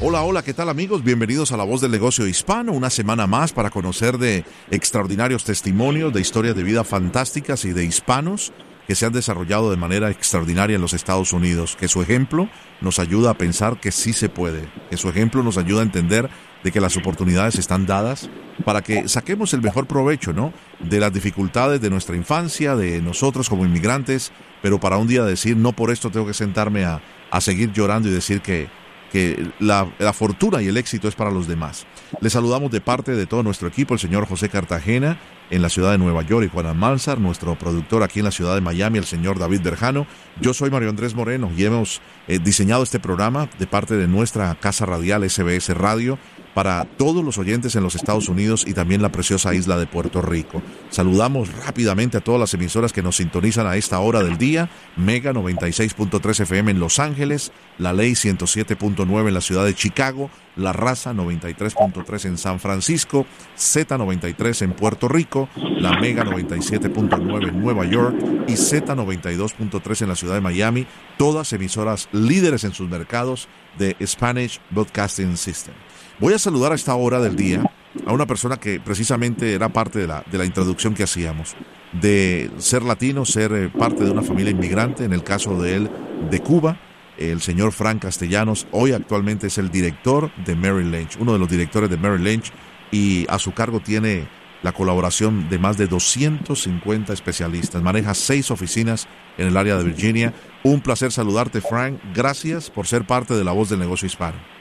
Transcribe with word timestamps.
Hola, 0.00 0.22
hola, 0.22 0.44
¿qué 0.44 0.54
tal 0.54 0.68
amigos? 0.68 1.02
Bienvenidos 1.02 1.50
a 1.50 1.56
La 1.56 1.64
Voz 1.64 1.80
del 1.80 1.90
Negocio 1.90 2.28
Hispano, 2.28 2.70
una 2.70 2.88
semana 2.88 3.26
más 3.26 3.52
para 3.52 3.70
conocer 3.70 4.16
de 4.16 4.44
extraordinarios 4.70 5.42
testimonios 5.42 6.12
de 6.12 6.20
historias 6.20 6.54
de 6.54 6.62
vida 6.62 6.84
fantásticas 6.84 7.64
y 7.64 7.72
de 7.72 7.84
hispanos 7.84 8.52
que 8.86 8.94
se 8.94 9.06
han 9.06 9.12
desarrollado 9.12 9.72
de 9.72 9.76
manera 9.76 10.08
extraordinaria 10.08 10.76
en 10.76 10.82
los 10.82 10.92
Estados 10.92 11.32
Unidos, 11.32 11.74
que 11.74 11.88
su 11.88 12.00
ejemplo 12.00 12.48
nos 12.80 13.00
ayuda 13.00 13.30
a 13.30 13.38
pensar 13.38 13.80
que 13.80 13.90
sí 13.90 14.12
se 14.12 14.28
puede, 14.28 14.68
que 14.88 14.96
su 14.96 15.08
ejemplo 15.08 15.42
nos 15.42 15.58
ayuda 15.58 15.80
a 15.80 15.86
entender 15.86 16.30
de 16.62 16.70
que 16.70 16.80
las 16.80 16.96
oportunidades 16.96 17.56
están 17.56 17.84
dadas 17.84 18.30
para 18.64 18.82
que 18.82 19.08
saquemos 19.08 19.52
el 19.52 19.62
mejor 19.62 19.88
provecho, 19.88 20.32
¿no? 20.32 20.52
De 20.78 21.00
las 21.00 21.12
dificultades 21.12 21.80
de 21.80 21.90
nuestra 21.90 22.14
infancia, 22.14 22.76
de 22.76 23.02
nosotros 23.02 23.48
como 23.48 23.64
inmigrantes, 23.64 24.30
pero 24.62 24.78
para 24.78 24.96
un 24.96 25.08
día 25.08 25.24
decir, 25.24 25.56
no 25.56 25.72
por 25.72 25.90
esto 25.90 26.08
tengo 26.10 26.26
que 26.26 26.34
sentarme 26.34 26.84
a, 26.84 27.02
a 27.32 27.40
seguir 27.40 27.72
llorando 27.72 28.08
y 28.08 28.12
decir 28.12 28.40
que 28.42 28.68
que 29.12 29.50
la, 29.58 29.86
fortuna 30.12 30.62
y 30.62 30.68
el 30.68 30.76
éxito 30.76 31.08
es 31.08 31.14
para 31.14 31.30
los 31.30 31.46
demás. 31.46 31.86
Le 32.20 32.30
saludamos 32.30 32.70
de 32.70 32.80
parte 32.80 33.12
de 33.12 33.26
todo 33.26 33.42
nuestro 33.42 33.68
equipo, 33.68 33.94
el 33.94 34.00
señor 34.00 34.26
José 34.26 34.48
Cartagena 34.48 35.18
en 35.50 35.62
la 35.62 35.70
ciudad 35.70 35.92
de 35.92 35.98
Nueva 35.98 36.22
York 36.22 36.46
y 36.46 36.48
Juan 36.50 36.66
Almanzar, 36.66 37.18
nuestro 37.18 37.56
productor 37.58 38.02
aquí 38.02 38.20
en 38.20 38.26
la 38.26 38.30
ciudad 38.30 38.54
de 38.54 38.60
Miami, 38.60 38.98
el 38.98 39.04
señor 39.04 39.38
David 39.38 39.62
Berjano. 39.62 40.06
Yo 40.40 40.52
soy 40.52 40.70
Mario 40.70 40.90
Andrés 40.90 41.14
Moreno 41.14 41.50
y 41.56 41.64
hemos 41.64 42.02
eh, 42.26 42.38
diseñado 42.38 42.82
este 42.82 43.00
programa 43.00 43.48
de 43.58 43.66
parte 43.66 43.96
de 43.96 44.08
nuestra 44.08 44.54
casa 44.56 44.84
radial 44.84 45.28
SBS 45.28 45.70
Radio 45.70 46.18
para 46.58 46.84
todos 46.84 47.24
los 47.24 47.38
oyentes 47.38 47.76
en 47.76 47.84
los 47.84 47.94
Estados 47.94 48.28
Unidos 48.28 48.64
y 48.66 48.74
también 48.74 49.00
la 49.00 49.12
preciosa 49.12 49.54
isla 49.54 49.78
de 49.78 49.86
Puerto 49.86 50.22
Rico. 50.22 50.60
Saludamos 50.90 51.54
rápidamente 51.64 52.16
a 52.16 52.20
todas 52.20 52.40
las 52.40 52.52
emisoras 52.52 52.92
que 52.92 53.00
nos 53.00 53.18
sintonizan 53.18 53.68
a 53.68 53.76
esta 53.76 54.00
hora 54.00 54.24
del 54.24 54.38
día. 54.38 54.68
Mega 54.96 55.32
96.3 55.32 56.40
FM 56.40 56.72
en 56.72 56.80
Los 56.80 56.98
Ángeles, 56.98 57.52
La 57.78 57.92
Ley 57.92 58.14
107.9 58.14 59.28
en 59.28 59.34
la 59.34 59.40
ciudad 59.40 59.64
de 59.66 59.76
Chicago, 59.76 60.30
La 60.56 60.72
Raza 60.72 61.12
93.3 61.12 62.24
en 62.24 62.38
San 62.38 62.58
Francisco, 62.58 63.24
Z93 63.56 64.62
en 64.62 64.72
Puerto 64.72 65.06
Rico, 65.06 65.48
La 65.54 66.00
Mega 66.00 66.24
97.9 66.24 67.50
en 67.50 67.62
Nueva 67.62 67.84
York 67.84 68.16
y 68.48 68.54
Z92.3 68.54 70.02
en 70.02 70.08
la 70.08 70.16
ciudad 70.16 70.34
de 70.34 70.40
Miami, 70.40 70.88
todas 71.18 71.52
emisoras 71.52 72.08
líderes 72.10 72.64
en 72.64 72.74
sus 72.74 72.88
mercados 72.88 73.46
de 73.78 73.94
Spanish 74.04 74.60
Broadcasting 74.70 75.36
System. 75.36 75.74
Voy 76.20 76.34
a 76.34 76.38
saludar 76.40 76.72
a 76.72 76.74
esta 76.74 76.96
hora 76.96 77.20
del 77.20 77.36
día 77.36 77.62
a 78.04 78.12
una 78.12 78.26
persona 78.26 78.56
que 78.56 78.80
precisamente 78.80 79.54
era 79.54 79.68
parte 79.68 80.00
de 80.00 80.08
la, 80.08 80.24
de 80.28 80.36
la 80.36 80.44
introducción 80.44 80.92
que 80.92 81.04
hacíamos, 81.04 81.54
de 81.92 82.50
ser 82.58 82.82
latino, 82.82 83.24
ser 83.24 83.52
eh, 83.52 83.68
parte 83.68 84.02
de 84.02 84.10
una 84.10 84.22
familia 84.22 84.50
inmigrante, 84.50 85.04
en 85.04 85.12
el 85.12 85.22
caso 85.22 85.62
de 85.62 85.76
él, 85.76 85.90
de 86.28 86.40
Cuba, 86.40 86.80
el 87.18 87.40
señor 87.40 87.70
Frank 87.70 88.02
Castellanos, 88.02 88.66
hoy 88.72 88.92
actualmente 88.92 89.46
es 89.46 89.58
el 89.58 89.70
director 89.70 90.32
de 90.44 90.56
Merrill 90.56 90.90
Lynch, 90.90 91.16
uno 91.20 91.34
de 91.34 91.38
los 91.38 91.48
directores 91.48 91.88
de 91.88 91.96
Merrill 91.96 92.24
Lynch, 92.24 92.52
y 92.90 93.24
a 93.28 93.38
su 93.38 93.52
cargo 93.52 93.78
tiene 93.78 94.26
la 94.62 94.72
colaboración 94.72 95.48
de 95.48 95.58
más 95.60 95.76
de 95.76 95.86
250 95.86 97.12
especialistas. 97.12 97.80
Maneja 97.80 98.14
seis 98.14 98.50
oficinas 98.50 99.06
en 99.36 99.46
el 99.46 99.56
área 99.56 99.76
de 99.76 99.84
Virginia. 99.84 100.34
Un 100.64 100.80
placer 100.80 101.12
saludarte, 101.12 101.60
Frank. 101.60 102.00
Gracias 102.12 102.70
por 102.70 102.88
ser 102.88 103.06
parte 103.06 103.34
de 103.34 103.44
la 103.44 103.52
voz 103.52 103.68
del 103.68 103.78
negocio 103.78 104.06
hispano. 104.06 104.57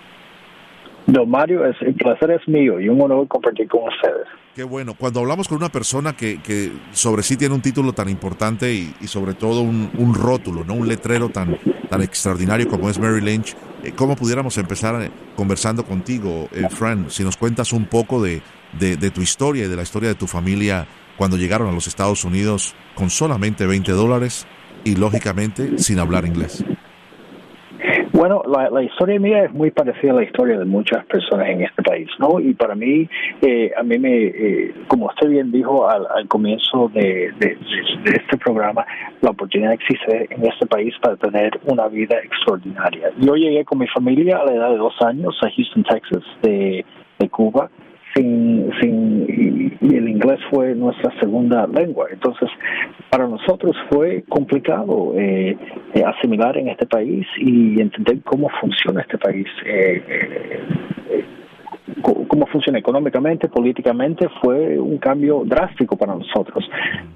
Don 1.07 1.29
Mario, 1.29 1.65
es, 1.65 1.75
el 1.81 1.95
placer 1.95 2.31
es 2.31 2.45
mío 2.49 2.81
y 2.81 2.89
un 2.89 3.01
honor 3.01 3.27
compartir 3.29 3.67
con 3.69 3.83
ustedes. 3.83 4.27
Qué 4.53 4.63
bueno. 4.63 4.93
Cuando 4.93 5.21
hablamos 5.21 5.47
con 5.47 5.57
una 5.57 5.69
persona 5.69 6.13
que, 6.13 6.41
que 6.41 6.69
sobre 6.91 7.23
sí 7.23 7.37
tiene 7.37 7.55
un 7.55 7.61
título 7.61 7.93
tan 7.93 8.09
importante 8.09 8.73
y, 8.73 8.91
sobre 9.07 9.33
todo 9.33 9.61
un, 9.61 10.13
rótulo, 10.13 10.65
no 10.65 10.73
un 10.73 10.87
letrero 10.87 11.29
tan, 11.29 11.57
tan 11.89 12.01
extraordinario 12.01 12.67
como 12.67 12.89
es 12.89 12.99
Mary 12.99 13.21
Lynch, 13.21 13.55
eh, 13.83 13.93
¿cómo 13.95 14.17
pudiéramos 14.17 14.57
empezar 14.57 15.01
eh, 15.01 15.09
conversando 15.37 15.85
contigo, 15.85 16.49
eh, 16.51 16.67
Fran? 16.69 17.09
Si 17.09 17.23
nos 17.23 17.37
cuentas 17.37 17.71
un 17.71 17.85
poco 17.85 18.21
de, 18.21 18.41
de, 18.77 18.97
de 18.97 19.09
tu 19.09 19.21
historia 19.21 19.65
y 19.65 19.69
de 19.69 19.75
la 19.77 19.83
historia 19.83 20.09
de 20.09 20.15
tu 20.15 20.27
familia 20.27 20.87
cuando 21.17 21.37
llegaron 21.37 21.69
a 21.69 21.71
los 21.71 21.87
Estados 21.87 22.25
Unidos 22.25 22.75
con 22.95 23.09
solamente 23.09 23.65
20 23.65 23.91
dólares 23.93 24.45
y 24.83 24.95
lógicamente 24.95 25.77
sin 25.77 25.99
hablar 25.99 26.25
inglés. 26.25 26.65
Bueno, 28.17 28.41
la, 28.47 28.81
historia 28.81 29.19
mía 29.19 29.43
es 29.43 29.53
muy 29.53 29.69
parecida 29.69 30.11
a 30.11 30.15
la 30.15 30.23
historia 30.23 30.57
de 30.57 30.65
muchas 30.65 31.05
personas 31.05 31.49
en 31.49 31.61
este 31.61 31.83
país, 31.83 32.09
¿no? 32.17 32.39
Y 32.39 32.55
para 32.55 32.73
mí, 32.73 33.07
eh, 33.43 33.71
a 33.77 33.83
mí 33.83 33.99
me, 33.99 34.25
eh, 34.25 34.73
como 34.87 35.05
usted 35.05 35.29
bien 35.29 35.51
dijo 35.51 35.87
al, 35.87 36.27
comienzo 36.27 36.89
de, 36.95 37.31
este 38.05 38.37
programa, 38.37 38.87
la 39.21 39.29
oportunidad 39.29 39.73
existe 39.73 40.29
en 40.31 40.43
este 40.47 40.65
país 40.65 40.95
para 40.99 41.15
tener 41.17 41.59
una 41.65 41.87
vida 41.89 42.17
extraordinaria. 42.23 43.11
Yo 43.19 43.35
llegué 43.35 43.63
con 43.65 43.77
mi 43.77 43.87
familia 43.87 44.37
a 44.37 44.45
la 44.45 44.53
edad 44.53 44.71
de 44.71 44.77
dos 44.77 44.99
años 45.01 45.37
a 45.43 45.51
Houston, 45.51 45.83
Texas, 45.83 46.23
de 46.41 46.83
Cuba 47.29 47.69
sin, 48.17 48.71
sin 48.81 49.25
y 49.81 49.95
el 49.95 50.09
inglés 50.09 50.39
fue 50.49 50.75
nuestra 50.75 51.11
segunda 51.19 51.67
lengua. 51.67 52.07
Entonces, 52.11 52.49
para 53.09 53.27
nosotros 53.27 53.75
fue 53.89 54.23
complicado 54.27 55.13
eh, 55.15 55.57
eh 55.93 56.03
asimilar 56.05 56.57
en 56.57 56.69
este 56.69 56.85
país 56.85 57.25
y 57.37 57.81
entender 57.81 58.21
cómo 58.23 58.49
funciona 58.61 59.01
este 59.01 59.17
país. 59.17 59.47
Eh, 59.65 60.03
eh 61.09 61.23
cómo 62.01 62.45
funciona 62.47 62.79
económicamente, 62.79 63.47
políticamente, 63.49 64.27
fue 64.41 64.79
un 64.79 64.97
cambio 64.97 65.43
drástico 65.45 65.97
para 65.97 66.15
nosotros. 66.15 66.69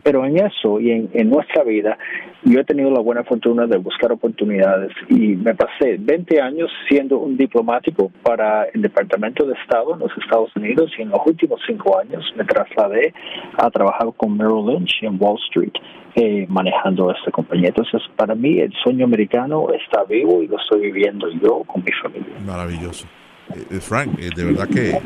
Pero 0.03 0.25
en 0.25 0.38
eso 0.38 0.80
y 0.80 0.92
en, 0.92 1.30
nuestra 1.30 1.64
vida, 1.64 1.97
yo 2.44 2.59
he 2.59 2.64
tenido 2.64 2.91
la 2.91 3.02
buena 3.02 3.24
fortuna 3.24 3.68
de 3.68 3.78
buscar 3.78 4.12
oportunidades 4.12 4.91
y 5.09 5.36
me 5.36 5.56
pasé 5.56 5.97
20 6.00 6.41
años 6.41 6.70
siendo 6.90 7.20
un 7.20 7.38
diplomático 7.38 8.12
para 8.24 8.66
el 8.66 8.81
Departamento 8.81 9.46
de 9.46 9.53
Estado 9.53 9.94
en 9.94 10.00
los 10.00 10.12
Estados 10.18 10.53
Unidos 10.56 10.91
y 10.97 11.03
en 11.03 11.09
los 11.09 11.20
últimos 11.25 11.62
cinco 11.66 11.97
años 12.00 12.24
me 12.36 12.44
trasladé 12.44 13.14
a 13.58 13.70
trabajar 13.70 14.08
con 14.18 14.36
Merrill 14.38 14.66
Lynch 14.66 15.03
en 15.03 15.18
Wall 15.20 15.38
Street. 15.50 15.74
Eh, 16.14 16.46
manejando 16.50 17.09
esta 17.09 17.31
compañía. 17.31 17.70
Entonces, 17.70 18.02
para 18.18 18.36
mí 18.36 18.59
el 18.59 18.74
sueño 18.84 19.06
americano 19.06 19.68
está 19.72 20.03
vivo 20.03 20.44
y 20.44 20.47
lo 20.47 20.58
estoy 20.58 20.81
viviendo 20.81 21.30
yo 21.41 21.64
con 21.66 21.81
mi 21.86 21.91
familia. 22.03 22.36
Maravilloso. 22.46 23.08
Eh, 23.56 23.80
Frank, 23.80 24.18
eh, 24.20 24.30
de 24.36 24.44
verdad 24.44 24.68
que 24.68 25.00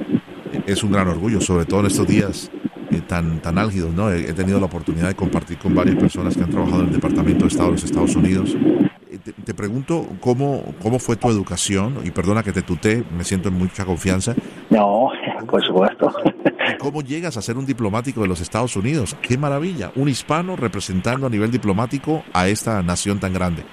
es 0.65 0.83
un 0.83 0.91
gran 0.91 1.07
orgullo, 1.07 1.41
sobre 1.41 1.65
todo 1.65 1.81
en 1.81 1.85
estos 1.87 2.07
días 2.07 2.51
eh, 2.91 3.01
tan, 3.07 3.39
tan 3.39 3.57
álgidos, 3.57 3.93
¿no? 3.93 4.11
He, 4.11 4.33
tenido 4.33 4.59
la 4.59 4.65
oportunidad 4.65 5.07
de 5.07 5.15
compartir 5.15 5.57
con 5.57 5.75
varias 5.75 5.95
personas 5.95 6.35
que 6.35 6.43
han 6.43 6.49
trabajado 6.49 6.81
en 6.81 6.87
el 6.87 6.93
Departamento 6.93 7.45
de 7.45 7.47
Estado 7.49 7.69
de 7.69 7.71
los 7.73 7.83
Estados 7.83 8.15
Unidos. 8.15 8.55
Te, 9.43 9.53
pregunto 9.53 10.07
cómo, 10.19 10.75
cómo 10.81 10.99
fue 10.99 11.15
tu 11.15 11.29
educación, 11.29 11.99
y 12.03 12.11
perdona 12.11 12.43
que 12.43 12.51
te 12.51 12.61
tuté, 12.61 13.03
me 13.17 13.23
siento 13.23 13.49
en 13.49 13.55
mucha 13.55 13.85
confianza. 13.85 14.35
No, 14.69 15.09
por 15.49 15.65
supuesto. 15.65 16.13
¿Cómo 16.79 17.01
llegas 17.01 17.37
a 17.37 17.41
ser 17.41 17.57
un 17.57 17.65
diplomático 17.65 18.21
de 18.21 18.27
los 18.27 18.41
Estados 18.41 18.75
Unidos? 18.75 19.15
¡Qué 19.21 19.37
maravilla! 19.37 19.91
Un 19.95 20.09
hispano 20.09 20.55
representando 20.55 21.25
a 21.25 21.29
nivel 21.29 21.49
diplomático 21.49 22.23
a 22.33 22.47
esta 22.47 22.81
nación 22.83 23.19
tan 23.19 23.33
grande. 23.33 23.63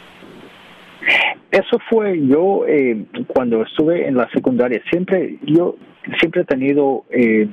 Eso 1.53 1.79
fue 1.91 2.19
yo 2.27 2.65
eh, 2.67 3.05
cuando 3.27 3.63
estuve 3.63 4.09
en 4.09 4.17
la 4.17 4.27
secundaria. 4.31 4.83
Siempre 4.91 5.37
yo 5.43 5.77
siempre 6.19 6.41
he 6.41 6.45
tenido 6.47 7.05
eh, 7.11 7.47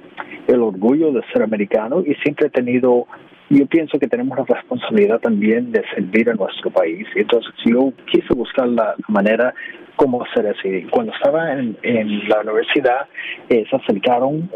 el 0.48 0.62
orgullo 0.62 1.12
de 1.12 1.22
ser 1.34 1.44
americano 1.44 2.02
y 2.06 2.16
siempre 2.24 2.48
he 2.48 2.50
tenido 2.50 3.08
yo 3.50 3.66
pienso 3.66 4.00
que 4.00 4.08
tenemos 4.08 4.38
la 4.38 4.46
responsabilidad 4.46 5.20
también 5.20 5.74
de 5.74 5.84
servir 5.94 6.30
a 6.30 6.34
nuestro 6.36 6.70
país. 6.70 7.06
Entonces 7.14 7.52
yo 7.66 7.92
quise 8.06 8.34
buscar 8.34 8.70
la, 8.70 8.96
manera 9.10 9.54
cómo 9.98 10.24
hacer 10.24 10.46
eso. 10.46 10.88
Cuando 10.92 11.12
estaba 11.12 11.52
en, 11.52 11.76
la 12.30 12.40
universidad, 12.42 13.08
eh, 13.50 13.66
se 13.70 13.76
acercaron 13.76 14.50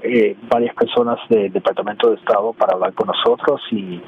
varias 0.47 0.73
personas 0.75 1.19
del 1.27 1.51
Departamento 1.51 2.11
de 2.11 2.15
Estado 2.15 2.53
para 2.53 2.75
hablar 2.75 2.93
con 2.93 3.07
nosotros 3.07 3.59
y, 3.71 3.99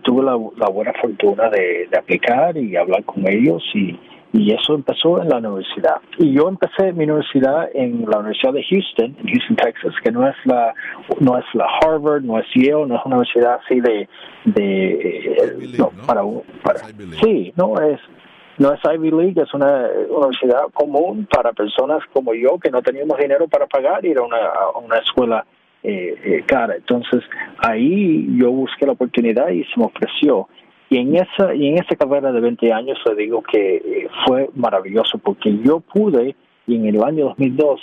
tuve 0.00 0.24
la, 0.24 0.66
buena 0.68 0.92
fortuna 1.00 1.48
de, 1.48 1.88
de, 1.90 1.96
aplicar 1.96 2.56
y 2.58 2.76
hablar 2.76 3.04
con 3.04 3.26
ellos 3.26 3.62
y, 3.72 3.96
y 4.34 4.52
eso 4.52 4.74
empezó 4.74 5.22
en 5.22 5.28
la 5.28 5.38
universidad. 5.38 6.00
Y 6.18 6.32
yo 6.32 6.48
empecé 6.48 6.92
mi 6.92 7.04
universidad 7.04 7.68
en 7.72 8.04
la 8.10 8.18
Universidad 8.18 8.52
de 8.52 8.64
Houston, 8.64 9.16
en 9.20 9.28
Houston, 9.28 9.56
Texas, 9.56 9.94
que 10.02 10.10
no 10.10 10.28
es 10.28 10.34
la 10.44 10.74
no 11.20 11.38
es 11.38 11.44
la 11.54 11.66
Harvard, 11.80 12.22
no 12.22 12.40
es 12.40 12.46
Yale, 12.52 12.84
no 12.86 12.96
es 12.96 13.06
una 13.06 13.18
universidad 13.18 13.60
así 13.64 13.80
de 13.80 14.08
de 14.44 15.76
no, 15.78 15.90
para, 16.04 16.22
para 16.64 16.80
sí, 17.22 17.52
no 17.56 17.80
es 17.80 18.00
no 18.58 18.72
es 18.72 18.80
Ivy 18.84 19.10
League, 19.12 19.40
es 19.40 19.54
una 19.54 19.88
universidad 20.10 20.64
común 20.72 21.28
para 21.32 21.52
personas 21.52 22.00
como 22.12 22.34
yo 22.34 22.58
que 22.58 22.70
no 22.70 22.82
teníamos 22.82 23.16
dinero 23.18 23.46
para 23.46 23.66
pagar 23.66 24.04
ir 24.04 24.18
a 24.18 24.22
una, 24.22 24.36
a 24.36 24.78
una 24.78 24.98
escuela 24.98 25.46
eh, 25.84 26.14
eh, 26.24 26.44
cara. 26.44 26.74
Entonces 26.74 27.22
ahí 27.58 28.26
yo 28.36 28.50
busqué 28.50 28.84
la 28.84 28.92
oportunidad 28.92 29.48
y 29.50 29.62
se 29.64 29.78
me 29.78 29.86
ofreció. 29.86 30.48
Y 30.94 30.98
en 30.98 31.16
esa 31.16 31.52
y 31.52 31.66
en 31.66 31.78
esa 31.78 31.96
carrera 31.96 32.30
de 32.30 32.40
20 32.40 32.72
años 32.72 32.96
le 33.04 33.16
digo 33.16 33.42
que 33.42 33.76
eh, 33.78 34.08
fue 34.24 34.48
maravilloso 34.54 35.18
porque 35.18 35.58
yo 35.58 35.80
pude 35.80 36.36
y 36.68 36.76
en 36.76 36.86
el 36.86 37.02
año 37.02 37.24
2002 37.30 37.80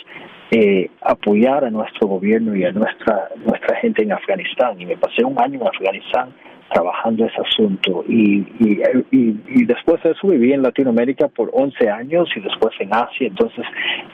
eh, 0.52 0.90
apoyar 1.02 1.66
a 1.66 1.70
nuestro 1.70 2.08
gobierno 2.08 2.56
y 2.56 2.64
a 2.64 2.72
nuestra 2.72 3.28
nuestra 3.46 3.76
gente 3.82 4.04
en 4.04 4.14
Afganistán. 4.14 4.80
Y 4.80 4.86
me 4.86 4.96
pasé 4.96 5.26
un 5.26 5.38
año 5.38 5.60
en 5.60 5.68
Afganistán 5.68 6.30
trabajando 6.74 7.26
ese 7.26 7.42
asunto 7.42 8.04
y, 8.08 8.40
y, 8.60 8.82
y, 9.12 9.66
después 9.66 10.02
de 10.04 10.12
eso 10.12 10.28
viví 10.28 10.54
en 10.54 10.62
Latinoamérica 10.62 11.28
por 11.28 11.50
11 11.54 11.90
años 11.90 12.30
y 12.36 12.40
después 12.40 12.74
en 12.80 12.94
Asia 12.94 13.28
entonces 13.28 13.66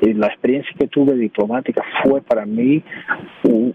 eh, 0.01 0.13
la 0.13 0.27
experiencia 0.27 0.71
que 0.77 0.88
tuve 0.88 1.15
diplomática 1.15 1.83
fue 2.04 2.21
para 2.21 2.45
mí 2.45 2.83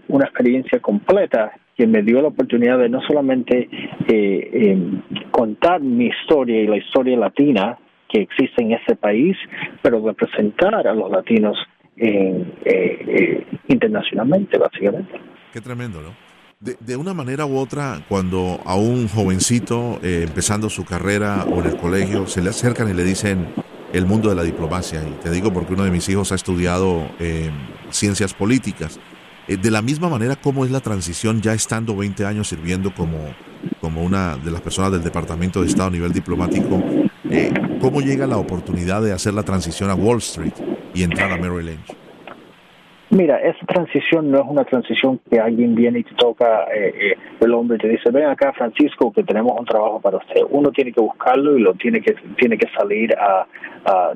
una 0.07 0.25
experiencia 0.25 0.79
completa 0.79 1.53
que 1.77 1.87
me 1.87 2.03
dio 2.03 2.21
la 2.21 2.27
oportunidad 2.27 2.77
de 2.79 2.89
no 2.89 3.01
solamente 3.01 3.69
eh, 4.07 4.49
em, 4.53 5.01
contar 5.31 5.81
mi 5.81 6.07
historia 6.07 6.61
y 6.61 6.67
la 6.67 6.77
historia 6.77 7.17
latina 7.17 7.77
que 8.09 8.21
existe 8.21 8.61
en 8.61 8.73
ese 8.73 8.95
país, 8.95 9.35
pero 9.81 10.05
representar 10.05 10.75
a 10.75 10.93
los 10.93 11.09
latinos 11.09 11.57
eh, 11.97 12.45
eh, 12.65 13.45
internacionalmente, 13.67 14.57
básicamente. 14.57 15.19
Qué 15.51 15.61
tremendo, 15.61 16.01
¿no? 16.01 16.32
De, 16.63 16.95
una 16.95 17.13
manera 17.13 17.45
u 17.45 17.57
otra, 17.57 18.05
cuando 18.07 18.61
a 18.63 18.75
un 18.75 19.09
jovencito 19.09 19.99
eh, 20.01 20.21
empezando 20.25 20.69
su 20.69 20.85
carrera 20.85 21.43
o 21.43 21.59
en 21.59 21.65
el 21.65 21.75
colegio 21.75 22.25
se 22.25 22.41
le 22.41 22.51
acercan 22.51 22.89
y 22.89 22.93
le 22.93 23.03
dicen 23.03 23.53
el 23.91 24.05
mundo 24.05 24.29
de 24.29 24.35
la 24.35 24.43
diplomacia, 24.43 25.03
y 25.05 25.11
te 25.21 25.29
digo 25.29 25.51
porque 25.51 25.73
uno 25.73 25.83
de 25.83 25.91
mis 25.91 26.07
hijos 26.07 26.31
ha 26.31 26.35
estudiado 26.35 27.05
ciencias 27.91 28.33
políticas, 28.33 28.97
de 29.45 29.71
la 29.71 29.81
misma 29.81 30.07
manera, 30.07 30.37
¿cómo 30.37 30.63
es 30.63 30.71
la 30.71 30.79
transición 30.79 31.41
ya 31.41 31.53
estando 31.53 31.97
20 31.97 32.25
años 32.25 32.47
sirviendo 32.47 32.93
como, 32.95 33.19
como 33.81 34.01
una 34.01 34.37
de 34.37 34.49
las 34.49 34.61
personas 34.61 34.93
del 34.93 35.03
Departamento 35.03 35.61
de 35.61 35.67
Estado 35.67 35.89
a 35.89 35.91
nivel 35.91 36.13
diplomático? 36.13 36.81
¿Cómo 37.81 37.99
llega 37.99 38.25
la 38.25 38.37
oportunidad 38.37 39.01
de 39.01 39.11
hacer 39.11 39.33
la 39.33 39.43
transición 39.43 39.89
a 39.89 39.95
Wall 39.95 40.19
Street 40.19 40.53
y 40.93 41.03
entrar 41.03 41.29
a 41.29 41.37
Merrill 41.37 41.65
Lynch? 41.65 42.02
Mira, 43.13 43.37
esa 43.37 43.63
transición 43.67 44.31
no 44.31 44.39
es 44.39 44.45
una 44.47 44.63
transición 44.63 45.19
que 45.29 45.39
alguien 45.39 45.75
viene 45.75 45.99
y 45.99 46.03
te 46.03 46.15
toca 46.15 46.63
eh, 46.73 47.11
eh, 47.11 47.17
el 47.41 47.53
hombre 47.53 47.77
y 47.77 47.81
te 47.81 47.87
dice, 47.87 48.09
ven 48.09 48.25
acá 48.25 48.51
Francisco, 48.53 49.13
que 49.13 49.23
tenemos 49.23 49.53
un 49.55 49.67
trabajo 49.67 50.01
para 50.01 50.17
usted. 50.17 50.41
Uno 50.49 50.71
tiene 50.71 50.91
que 50.91 50.99
buscarlo 50.99 51.55
y 51.55 51.61
lo 51.61 51.75
tiene 51.75 52.01
que, 52.01 52.15
tiene 52.37 52.57
que 52.57 52.67
salir 52.75 53.15
a... 53.15 53.45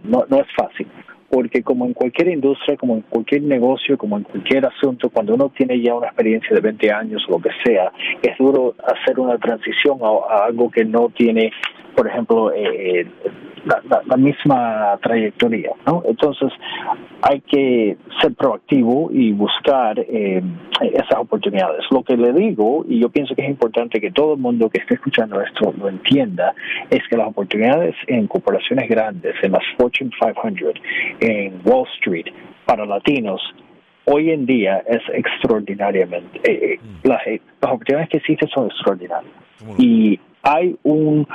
no, 0.04 0.26
no 0.28 0.38
es 0.38 0.48
fácil 0.56 0.88
porque 1.30 1.62
como 1.62 1.86
en 1.86 1.94
cualquier 1.94 2.30
industria, 2.30 2.78
como 2.78 2.96
en 2.96 3.02
cualquier 3.02 3.44
negocio, 3.44 3.98
como 3.98 4.18
en 4.18 4.24
cualquier 4.24 4.66
asunto, 4.66 5.10
cuando 5.10 5.36
uno 5.36 5.52
tiene 5.56 5.80
ya 5.82 5.94
una 5.94 6.08
experiencia 6.08 6.56
de 6.56 6.62
20 6.62 6.92
años 6.92 7.24
o 7.28 7.34
lo 7.34 7.40
que 7.40 7.50
sea, 7.64 7.92
es 8.22 8.38
duro 8.40 8.74
hacer 8.84 9.20
una 9.20 9.38
transición 9.38 10.00
a, 10.02 10.46
algo 10.46 10.72
que 10.72 10.86
no 10.86 11.10
tiene, 11.10 11.52
por 11.96 12.08
ejemplo, 12.08 12.52
eh, 12.54 13.06
la, 13.68 14.18
misma 14.18 14.98
trayectoria, 15.02 15.72
¿no? 15.86 16.04
Entonces 16.08 16.52
hay 17.22 17.42
que 17.42 17.98
ser 18.22 18.34
proactivo 18.36 19.10
y 19.12 19.32
buscar 19.32 20.00
eh, 20.00 20.42
esas 20.82 21.20
oportunidades. 21.20 21.86
Lo 21.92 22.04
que 22.04 22.18
le 22.18 22.34
digo, 22.34 22.86
y 22.88 23.00
yo 23.00 23.10
pienso 23.10 23.36
que 23.36 23.44
es 23.44 23.50
importante 23.50 24.00
que 24.00 24.12
todo 24.12 24.34
el 24.34 24.40
mundo 24.40 24.70
que 24.70 24.80
esté 24.80 24.96
escuchando 24.96 25.42
esto 25.42 25.74
lo 25.78 25.90
entienda, 25.90 26.54
es 26.90 27.02
que 27.10 27.18
las 27.18 27.28
oportunidades 27.28 27.96
en 28.08 28.28
corporaciones 28.28 28.90
grandes, 28.90 29.36
en 29.42 29.52
las 29.52 29.64
Fortune 29.78 30.12
500, 30.20 30.74
en 31.20 31.62
Wall 31.66 31.88
Street, 31.98 32.28
para 32.66 32.86
latinos, 32.86 33.42
hoy 34.06 34.32
en 34.32 34.46
día 34.46 34.84
es 34.88 35.02
extraordinariamente, 35.14 36.40
eh, 36.44 36.74
eh, 36.74 36.80
mm. 36.82 37.08
las, 37.08 37.22
las 37.62 37.72
oportunidades 37.72 38.10
que 38.10 38.18
existen 38.18 38.50
son 38.50 38.68
extraordinarias. 38.68 39.34
Y 39.78 40.20
hay 40.44 40.78
un 40.84 41.28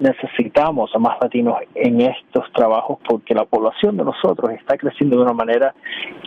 necesitamos 0.00 0.90
a 0.94 0.98
más 0.98 1.18
latinos 1.20 1.56
en 1.74 2.00
estos 2.00 2.50
trabajos 2.52 2.98
porque 3.08 3.34
la 3.34 3.44
población 3.44 3.96
de 3.96 4.04
nosotros 4.04 4.50
está 4.52 4.76
creciendo 4.76 5.16
de 5.16 5.22
una 5.22 5.32
manera 5.32 5.74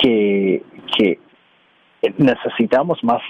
que, 0.02 0.64
que 0.98 1.20
necesitamos 2.18 3.04
más 3.04 3.22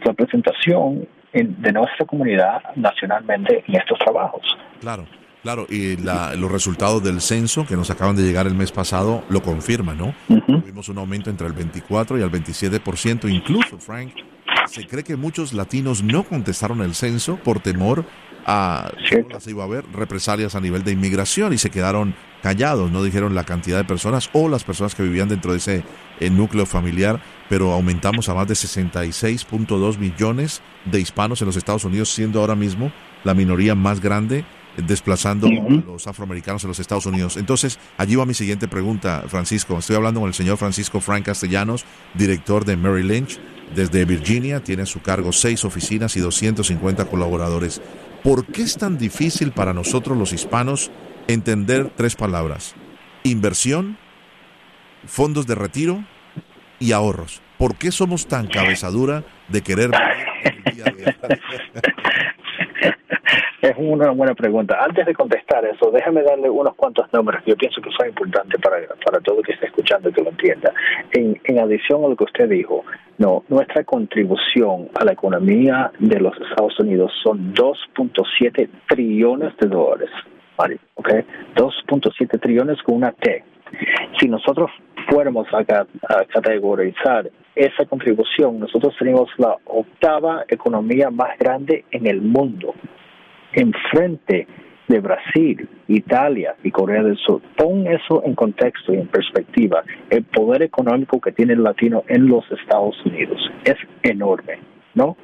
representación 0.00 1.06
de 1.32 1.72
nuestra 1.72 2.06
comunidad 2.06 2.62
nacionalmente 2.76 3.64
en 3.66 3.74
estos 3.76 3.98
trabajos. 3.98 4.42
Claro. 4.80 5.04
Claro, 5.42 5.64
y 5.70 5.96
los 5.96 6.50
resultados 6.50 7.04
del 7.04 7.20
censo 7.20 7.64
que 7.68 7.76
nos 7.76 7.88
acaban 7.88 8.16
de 8.16 8.22
llegar 8.22 8.48
el 8.48 8.56
mes 8.56 8.72
pasado 8.72 9.22
lo 9.28 9.42
confirman, 9.42 9.96
¿no? 9.96 10.12
Tuvimos 10.26 10.88
un 10.88 10.98
aumento 10.98 11.30
entre 11.30 11.46
el 11.46 11.52
24 11.52 12.18
y 12.18 12.22
el 12.22 12.30
27%, 12.32 13.30
incluso, 13.30 13.78
Frank, 13.78 14.10
se 14.66 14.88
cree 14.88 15.04
que 15.04 15.14
muchos 15.14 15.52
latinos 15.52 16.02
no 16.02 16.24
contestaron 16.24 16.82
el 16.82 16.96
censo 16.96 17.36
por 17.36 17.60
temor 17.60 18.04
a 18.46 18.92
se 19.40 19.50
iba 19.50 19.64
a 19.64 19.66
haber 19.66 19.84
represalias 19.92 20.54
a 20.54 20.60
nivel 20.60 20.84
de 20.84 20.92
inmigración 20.92 21.52
y 21.52 21.58
se 21.58 21.70
quedaron 21.70 22.14
callados, 22.42 22.92
no 22.92 23.02
dijeron 23.02 23.34
la 23.34 23.42
cantidad 23.42 23.76
de 23.76 23.84
personas 23.84 24.30
o 24.32 24.48
las 24.48 24.62
personas 24.62 24.94
que 24.94 25.02
vivían 25.02 25.28
dentro 25.28 25.50
de 25.50 25.58
ese 25.58 25.84
eh, 26.20 26.30
núcleo 26.30 26.64
familiar, 26.64 27.20
pero 27.48 27.72
aumentamos 27.72 28.28
a 28.28 28.34
más 28.34 28.46
de 28.46 28.54
66.2 28.54 29.98
millones 29.98 30.62
de 30.84 31.00
hispanos 31.00 31.42
en 31.42 31.46
los 31.46 31.56
Estados 31.56 31.84
Unidos, 31.84 32.14
siendo 32.14 32.40
ahora 32.40 32.54
mismo 32.54 32.92
la 33.24 33.34
minoría 33.34 33.74
más 33.74 34.00
grande 34.00 34.44
desplazando 34.76 35.46
a 35.46 35.70
los 35.70 36.06
afroamericanos 36.06 36.62
en 36.64 36.68
los 36.68 36.78
Estados 36.78 37.06
Unidos. 37.06 37.36
Entonces, 37.36 37.78
allí 37.96 38.14
va 38.14 38.26
mi 38.26 38.34
siguiente 38.34 38.68
pregunta, 38.68 39.24
Francisco. 39.26 39.78
Estoy 39.78 39.96
hablando 39.96 40.20
con 40.20 40.28
el 40.28 40.34
señor 40.34 40.58
Francisco 40.58 41.00
Frank 41.00 41.24
Castellanos, 41.24 41.84
director 42.14 42.64
de 42.64 42.76
Merrill 42.76 43.08
Lynch, 43.08 43.38
desde 43.74 44.04
Virginia. 44.04 44.62
Tiene 44.62 44.82
a 44.82 44.86
su 44.86 45.00
cargo 45.00 45.32
seis 45.32 45.64
oficinas 45.64 46.16
y 46.16 46.20
250 46.20 47.06
colaboradores. 47.06 47.80
¿Por 48.22 48.46
qué 48.46 48.62
es 48.62 48.76
tan 48.76 48.98
difícil 48.98 49.52
para 49.52 49.72
nosotros 49.72 50.16
los 50.16 50.32
hispanos 50.32 50.90
entender 51.28 51.90
tres 51.96 52.16
palabras? 52.16 52.74
Inversión, 53.22 53.98
fondos 55.06 55.46
de 55.46 55.54
retiro 55.54 56.04
y 56.78 56.92
ahorros. 56.92 57.42
¿Por 57.58 57.76
qué 57.76 57.90
somos 57.90 58.26
tan 58.26 58.48
cabezadura 58.48 59.24
de 59.48 59.62
querer 59.62 59.90
el 60.44 60.74
día 60.74 60.84
de 60.84 61.16
Es 63.62 63.72
una 63.78 64.10
buena 64.10 64.34
pregunta. 64.34 64.76
Antes 64.82 65.06
de 65.06 65.14
contestar 65.14 65.64
eso, 65.64 65.90
déjame 65.90 66.22
darle 66.22 66.50
unos 66.50 66.74
cuantos 66.74 67.10
números 67.12 67.42
que 67.42 67.52
yo 67.52 67.56
pienso 67.56 67.80
que 67.80 67.90
son 67.90 68.08
importantes 68.08 68.60
para, 68.60 68.76
para 69.02 69.20
todo 69.20 69.38
el 69.38 69.46
que 69.46 69.52
esté 69.52 69.66
escuchando 69.66 70.10
y 70.10 70.12
que 70.12 70.22
lo 70.22 70.30
entienda. 70.30 70.72
En, 71.12 71.40
en 71.42 71.58
adición 71.58 72.04
a 72.04 72.08
lo 72.08 72.16
que 72.16 72.24
usted 72.24 72.50
dijo, 72.50 72.84
no, 73.16 73.44
nuestra 73.48 73.82
contribución 73.84 74.90
a 74.94 75.04
la 75.06 75.12
economía 75.12 75.90
de 75.98 76.20
los 76.20 76.38
Estados 76.38 76.78
Unidos 76.80 77.12
son 77.22 77.54
2.7 77.54 78.68
trillones 78.88 79.56
de 79.56 79.68
dólares. 79.68 80.10
Vale, 80.58 80.78
¿ok? 80.94 81.08
2.7 81.54 82.40
trillones 82.40 82.82
con 82.82 82.96
una 82.96 83.12
T. 83.12 83.42
Si 84.20 84.28
nosotros 84.28 84.70
fuéramos 85.08 85.46
a, 85.54 85.58
a, 85.60 86.24
categorizar 86.26 87.30
esa 87.54 87.86
contribución, 87.86 88.60
nosotros 88.60 88.94
seríamos 88.98 89.30
la 89.38 89.56
octava 89.64 90.44
economía 90.46 91.10
más 91.10 91.38
grande 91.38 91.86
en 91.90 92.06
el 92.06 92.20
mundo 92.20 92.74
enfrente 93.56 94.46
de 94.88 95.00
Brasil, 95.00 95.68
Italia 95.88 96.54
y 96.62 96.70
Corea 96.70 97.02
del 97.02 97.16
Sur. 97.16 97.42
Pon 97.56 97.86
eso 97.88 98.22
en 98.24 98.34
contexto 98.34 98.94
y 98.94 98.98
en 98.98 99.08
perspectiva. 99.08 99.82
El 100.10 100.22
poder 100.24 100.62
económico 100.62 101.20
que 101.20 101.32
tiene 101.32 101.54
el 101.54 101.64
latino 101.64 102.04
en 102.06 102.28
los 102.28 102.44
Estados 102.52 102.94
Unidos 103.04 103.40
es 103.64 103.76
enorme. 104.02 104.58
¿no? 104.94 105.16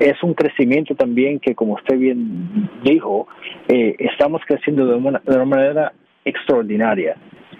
Es 0.00 0.22
un 0.22 0.34
crecimiento 0.34 0.94
también 0.94 1.38
que, 1.38 1.54
como 1.54 1.74
usted 1.74 1.98
bien 1.98 2.68
dijo, 2.82 3.28
eh, 3.68 3.94
estamos 3.98 4.42
creciendo 4.46 4.86
de 4.86 4.96
una, 4.96 5.20
de 5.24 5.36
una 5.36 5.44
manera 5.44 5.92
extraordinaria. 6.24 7.16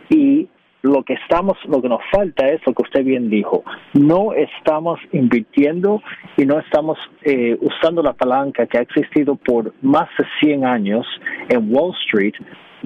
Y 0.08 0.48
lo 0.84 1.02
que 1.02 1.14
estamos, 1.14 1.56
lo 1.66 1.80
que 1.80 1.88
nos 1.88 2.02
falta 2.12 2.46
es 2.48 2.60
lo 2.66 2.74
que 2.74 2.82
usted 2.82 3.04
bien 3.04 3.30
dijo. 3.30 3.64
No 3.94 4.34
estamos 4.34 5.00
invirtiendo 5.12 6.02
y 6.36 6.44
no 6.44 6.58
estamos 6.58 6.98
eh, 7.22 7.56
usando 7.60 8.02
la 8.02 8.12
palanca 8.12 8.66
que 8.66 8.78
ha 8.78 8.82
existido 8.82 9.34
por 9.34 9.72
más 9.80 10.08
de 10.18 10.26
100 10.40 10.66
años 10.66 11.06
en 11.48 11.74
Wall 11.74 11.94
Street 12.04 12.34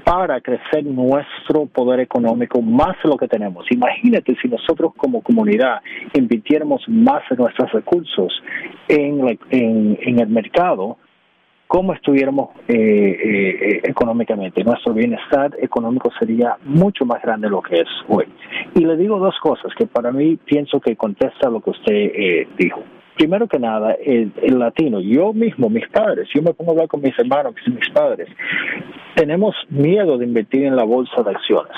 para 0.05 0.40
crecer 0.40 0.85
nuestro 0.85 1.67
poder 1.67 1.99
económico 1.99 2.62
más 2.62 2.97
de 3.02 3.09
lo 3.09 3.17
que 3.17 3.26
tenemos. 3.26 3.67
Imagínate 3.73 4.37
si 4.40 4.47
nosotros 4.47 4.93
como 4.97 5.21
comunidad 5.21 5.81
invirtiéramos 6.14 6.88
más 6.88 7.23
de 7.28 7.37
nuestros 7.37 7.73
recursos 7.73 8.33
en, 8.87 9.38
en, 9.50 9.99
en 10.00 10.21
el 10.21 10.28
mercado 10.28 10.99
cómo 11.68 11.92
estuviéramos 11.92 12.48
eh, 12.66 12.75
eh, 12.75 13.80
económicamente. 13.84 14.64
Nuestro 14.64 14.94
bienestar 14.94 15.54
económico 15.60 16.10
sería 16.18 16.56
mucho 16.64 17.04
más 17.04 17.22
grande 17.22 17.46
de 17.46 17.50
lo 17.50 17.62
que 17.62 17.76
es 17.82 17.88
hoy. 18.08 18.25
Y 18.75 18.84
le 18.84 18.96
digo 18.96 19.18
dos 19.18 19.34
cosas 19.40 19.72
que 19.78 19.87
para 19.87 20.10
mí 20.10 20.37
pienso 20.37 20.80
que 20.80 20.96
contesta 20.96 21.48
lo 21.48 21.60
que 21.60 21.70
usted 21.70 21.94
eh, 21.94 22.48
dijo. 22.58 22.82
primero 23.16 23.46
que 23.46 23.58
nada, 23.58 23.92
el, 23.92 24.32
latino, 24.58 25.00
yo 25.00 25.32
mismo, 25.32 25.68
mis 25.68 25.87
padres, 25.88 26.28
yo 26.34 26.40
me 26.40 26.54
pongo 26.54 26.70
a 26.70 26.75
hablar 26.75 26.88
con 26.88 27.02
mis 27.02 27.18
hermanos, 27.18 27.54
mis 27.66 27.90
padres, 27.90 28.28
tenemos 29.14 29.54
miedo 29.68 30.16
de 30.16 30.25
invertir 30.25 30.64
en 30.64 30.76
la 30.76 30.84
bolsa 30.84 31.22
de 31.22 31.30
acciones 31.30 31.76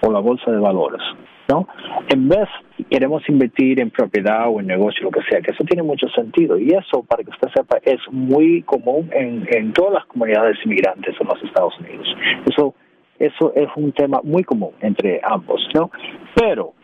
o 0.00 0.10
la 0.10 0.20
bolsa 0.20 0.50
de 0.50 0.58
valores. 0.58 1.02
¿No? 1.48 1.68
En 2.08 2.28
vez 2.28 2.48
queremos 2.90 3.28
invertir 3.28 3.80
en 3.80 3.90
propiedad 3.90 4.48
o 4.48 4.60
en 4.60 4.66
negocio, 4.66 5.04
lo 5.04 5.10
que 5.10 5.22
sea, 5.28 5.40
que 5.40 5.52
eso 5.52 5.64
tiene 5.64 5.82
mucho 5.82 6.08
sentido. 6.08 6.58
Y 6.58 6.70
eso, 6.70 7.02
para 7.02 7.22
que 7.22 7.30
usted 7.30 7.48
sepa, 7.54 7.78
es 7.84 8.00
muy 8.10 8.62
común 8.62 9.10
en, 9.12 9.46
en 9.50 9.72
todas 9.72 9.94
las 9.94 10.04
comunidades 10.06 10.56
inmigrantes 10.64 11.14
en 11.20 11.26
los 11.26 11.42
Estados 11.42 11.78
Unidos. 11.80 12.06
Eso, 12.46 12.74
eso 13.18 13.52
es 13.54 13.68
un 13.76 13.92
tema 13.92 14.20
muy 14.22 14.44
común 14.44 14.72
entre 14.80 15.20
ambos, 15.22 15.60
¿no? 15.74 15.90
Pero 16.34 16.74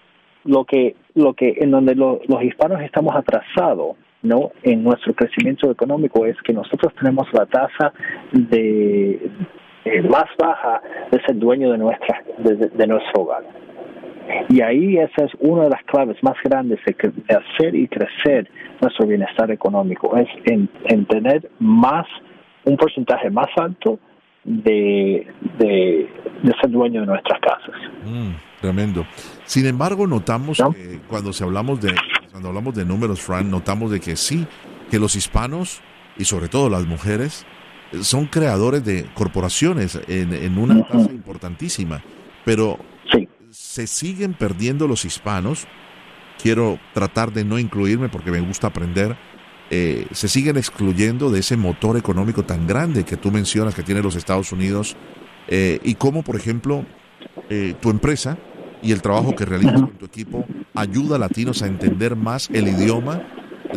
lo 0.44 0.64
que, 0.64 0.96
lo 1.14 1.34
que 1.34 1.54
en 1.58 1.70
donde 1.70 1.94
los 1.94 2.42
hispanos 2.42 2.80
estamos 2.82 3.14
atrasados 3.14 3.96
no 4.22 4.52
en 4.62 4.84
nuestro 4.84 5.14
crecimiento 5.14 5.70
económico 5.70 6.24
es 6.26 6.36
que 6.42 6.52
nosotros 6.52 6.94
tenemos 6.94 7.26
la 7.32 7.46
tasa 7.46 7.92
de 8.32 9.30
eh, 9.84 10.02
más 10.02 10.26
baja 10.38 10.80
de 11.10 11.20
ser 11.22 11.36
dueño 11.36 11.72
de 11.72 11.78
nuestra 11.78 12.22
de 12.38 12.86
nuestro 12.86 13.22
hogar 13.22 13.42
y 14.48 14.60
ahí 14.60 14.98
esa 14.98 15.24
es 15.24 15.32
una 15.40 15.64
de 15.64 15.70
las 15.70 15.82
claves 15.84 16.16
más 16.22 16.34
grandes 16.44 16.78
de, 16.84 16.94
hacer 17.34 17.74
y 17.74 17.88
crecer 17.88 18.50
nuestro 18.80 19.06
bienestar 19.06 19.50
económico, 19.50 20.16
es 20.16 20.28
en, 20.44 20.68
tener 21.06 21.50
más, 21.58 22.06
un 22.64 22.76
porcentaje 22.76 23.30
más 23.30 23.48
alto 23.56 23.98
de, 24.44 25.26
de, 25.58 26.08
ser 26.60 26.70
dueño 26.70 27.00
de 27.00 27.06
nuestras 27.06 27.40
casas. 27.40 27.80
Mm, 28.04 28.32
tremendo. 28.60 29.06
Sin 29.44 29.66
embargo, 29.66 30.06
notamos 30.06 30.58
que 30.58 31.00
cuando 31.08 31.32
se 31.32 31.44
hablamos 31.44 31.80
de 31.80 31.94
cuando 32.30 32.48
hablamos 32.48 32.74
de 32.74 32.84
números, 32.84 33.20
Fran, 33.20 33.50
notamos 33.50 33.90
de 33.90 34.00
que 34.00 34.16
sí, 34.16 34.46
que 34.90 34.98
los 34.98 35.16
hispanos 35.16 35.82
y 36.16 36.24
sobre 36.24 36.48
todo 36.48 36.70
las 36.70 36.86
mujeres 36.86 37.46
son 38.00 38.26
creadores 38.26 38.84
de 38.84 39.04
corporaciones 39.14 40.00
en, 40.08 40.32
en 40.32 40.56
una 40.56 40.82
tasa 40.86 41.10
importantísima, 41.10 42.02
pero 42.44 42.78
se 43.72 43.86
siguen 43.86 44.34
perdiendo 44.34 44.86
los 44.86 45.06
hispanos. 45.06 45.66
Quiero 46.42 46.78
tratar 46.92 47.32
de 47.32 47.42
no 47.42 47.58
incluirme 47.58 48.10
porque 48.10 48.30
me 48.30 48.40
gusta 48.40 48.66
aprender. 48.66 49.16
Eh, 49.70 50.06
se 50.10 50.28
siguen 50.28 50.58
excluyendo 50.58 51.30
de 51.30 51.40
ese 51.40 51.56
motor 51.56 51.96
económico 51.96 52.42
tan 52.42 52.66
grande 52.66 53.04
que 53.04 53.16
tú 53.16 53.30
mencionas 53.30 53.74
que 53.74 53.82
tiene 53.82 54.02
los 54.02 54.14
Estados 54.14 54.52
Unidos 54.52 54.94
eh, 55.48 55.78
y 55.82 55.94
cómo, 55.94 56.22
por 56.22 56.36
ejemplo, 56.36 56.84
eh, 57.48 57.74
tu 57.80 57.88
empresa 57.88 58.36
y 58.82 58.92
el 58.92 59.00
trabajo 59.00 59.34
que 59.34 59.46
realizas 59.46 59.80
con 59.80 59.96
tu 59.96 60.04
equipo 60.04 60.44
ayuda 60.74 61.16
a 61.16 61.20
latinos 61.20 61.62
a 61.62 61.66
entender 61.66 62.14
más 62.14 62.50
el 62.52 62.68
idioma, 62.68 63.22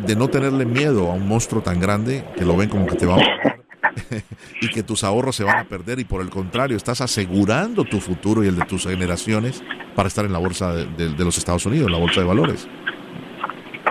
de 0.05 0.15
no 0.17 0.27
tenerle 0.27 0.65
miedo 0.65 1.09
a 1.09 1.13
un 1.13 1.25
monstruo 1.25 1.61
tan 1.61 1.79
grande 1.79 2.25
que 2.35 2.43
lo 2.43 2.57
ven 2.57 2.67
como 2.67 2.85
que 2.85 2.97
te 2.97 3.05
va 3.05 3.15
a 3.15 3.54
y 4.61 4.69
que 4.69 4.83
tus 4.83 5.03
ahorros 5.03 5.35
se 5.35 5.43
van 5.43 5.59
a 5.59 5.63
perder 5.65 5.99
y 5.99 6.05
por 6.05 6.21
el 6.21 6.29
contrario 6.29 6.77
estás 6.77 7.01
asegurando 7.01 7.83
tu 7.83 7.99
futuro 7.99 8.43
y 8.43 8.47
el 8.47 8.55
de 8.55 8.65
tus 8.65 8.87
generaciones 8.87 9.63
para 9.95 10.07
estar 10.07 10.25
en 10.25 10.33
la 10.33 10.39
bolsa 10.39 10.73
de, 10.73 11.23
los 11.23 11.37
Estados 11.37 11.65
Unidos, 11.65 11.89
la 11.89 11.97
bolsa 11.97 12.21
de 12.21 12.27
valores. 12.27 12.67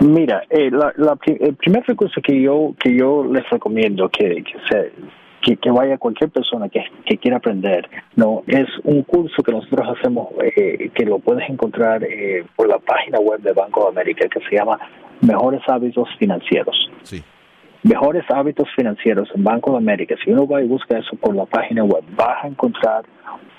Mira, 0.01 0.43
eh, 0.49 0.69
el 1.39 1.55
primer 1.55 1.83
recurso 1.85 2.21
que 2.21 2.41
yo 2.41 2.75
que 2.77 2.95
yo 2.95 3.25
les 3.31 3.49
recomiendo 3.49 4.09
que, 4.09 4.43
que, 5.41 5.55
que, 5.55 5.71
vaya 5.71 5.97
cualquier 5.97 6.29
persona 6.29 6.67
que, 6.67 6.83
quiera 7.17 7.37
aprender, 7.37 7.89
no 8.15 8.43
es 8.45 8.67
un 8.83 9.03
curso 9.03 9.41
que 9.41 9.53
nosotros 9.53 9.87
hacemos 9.97 10.27
eh, 10.43 10.89
que 10.93 11.05
lo 11.05 11.19
puedes 11.19 11.49
encontrar 11.49 12.03
eh, 12.03 12.43
por 12.57 12.67
la 12.67 12.77
página 12.77 13.19
web 13.19 13.39
de 13.39 13.53
Banco 13.53 13.83
de 13.83 13.89
América 13.89 14.27
que 14.27 14.41
se 14.49 14.55
llama 14.55 14.77
Mejores 15.21 15.61
hábitos 15.67 16.09
financieros. 16.19 16.75
Sí 17.03 17.23
mejores 17.85 18.23
hábitos 18.29 18.67
financieros 18.75 19.29
en 19.35 19.43
Banco 19.43 19.71
de 19.71 19.77
América, 19.77 20.15
si 20.23 20.31
uno 20.31 20.47
va 20.47 20.61
y 20.61 20.67
busca 20.67 20.97
eso 20.97 21.15
por 21.17 21.35
la 21.35 21.45
página 21.45 21.83
web, 21.83 22.03
va 22.19 22.41
a 22.41 22.47
encontrar 22.47 23.05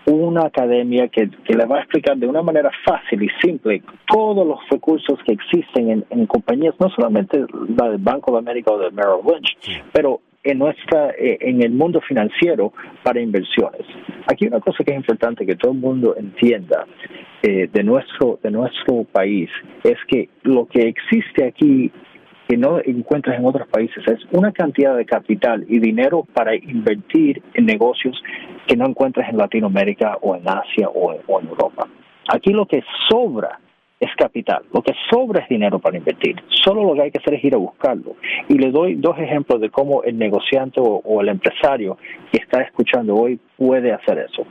una 0.07 0.43
academia 0.43 1.09
que, 1.09 1.29
le 1.49 1.65
va 1.65 1.79
a 1.79 1.81
explicar 1.81 2.17
de 2.17 2.27
una 2.27 2.43
manera 2.43 2.71
fácil 2.85 3.23
y 3.23 3.29
simple 3.41 3.83
todos 4.07 4.47
los 4.47 4.59
recursos 4.71 5.19
que 5.25 5.33
existen 5.33 6.05
en, 6.11 6.27
compañías, 6.27 6.75
no 6.79 6.89
solamente 6.91 7.45
la 7.77 7.91
del 7.91 7.99
Banco 7.99 8.33
de 8.33 8.39
América 8.39 8.73
o 8.73 8.79
de 8.79 8.91
Merrill 8.91 9.25
Lynch, 9.25 9.83
pero 9.93 10.21
en 10.45 10.59
nuestra 10.59 11.11
eh, 11.11 11.39
en 11.41 11.63
el 11.63 11.73
mundo 11.73 12.01
financiero 12.01 12.73
para 13.03 13.21
inversiones. 13.21 13.83
Aquí 14.31 14.47
una 14.47 14.61
cosa 14.61 14.85
que 14.85 14.93
es 14.93 14.97
importante 14.97 15.45
que 15.45 15.57
todo 15.57 15.73
el 15.73 15.79
mundo 15.79 16.15
entienda 16.17 16.87
eh, 17.43 17.69
de 17.73 17.83
nuestro 17.83 18.39
de 18.43 18.53
nuestro 18.53 19.03
país 19.05 19.51
es 19.83 19.97
que 20.07 20.29
lo 20.43 20.67
que 20.67 20.83
existe 20.83 21.45
aquí 21.45 21.91
que 22.49 22.57
no 22.57 22.79
encuentras 22.79 23.39
en 23.39 23.45
otros 23.45 23.69
países. 23.69 24.03
Es 24.07 24.21
una 24.33 24.53
cantidad 24.53 24.97
de 24.97 25.05
capital 25.05 25.65
y 25.69 25.79
dinero 25.79 26.27
para 26.33 26.55
invertir 26.55 27.43
en 27.55 27.67
negocios 27.67 28.23
que 28.67 28.77
no 28.77 28.87
encuentras 28.87 29.29
en 29.31 29.37
Latinoamérica 29.37 30.19
o 30.21 30.37
en 30.37 30.49
Asia 30.49 30.89
o 30.89 31.13
en, 31.13 31.49
Europa. 31.49 31.89
Aquí 32.29 32.53
lo 32.53 32.67
que 32.67 32.83
sobra 33.09 33.61
es 33.99 34.11
capital, 34.17 34.63
lo 34.73 34.83
que 34.83 34.93
sobra 35.11 35.43
es 35.43 35.49
dinero 35.49 35.79
para 35.79 35.97
invertir. 35.97 36.37
Solo 36.65 36.85
lo 36.85 36.95
que 36.95 37.03
hay 37.03 37.11
que 37.11 37.19
hacer 37.19 37.35
es 37.35 37.45
ir 37.45 37.55
a 37.55 37.59
buscarlo. 37.59 38.17
Y 38.49 38.59
le 38.59 38.71
doy 38.71 38.95
dos 38.95 39.19
ejemplos 39.19 39.61
de 39.61 39.71
cómo 39.71 40.03
el 40.03 40.19
negociante 40.19 40.81
o 40.81 41.21
el 41.21 41.29
empresario 41.29 41.97
que 42.31 42.39
está 42.39 42.61
escuchando 42.63 43.15
hoy 43.15 43.41
puede 43.57 43.93
hacer 43.93 44.19
eso. 44.19 44.47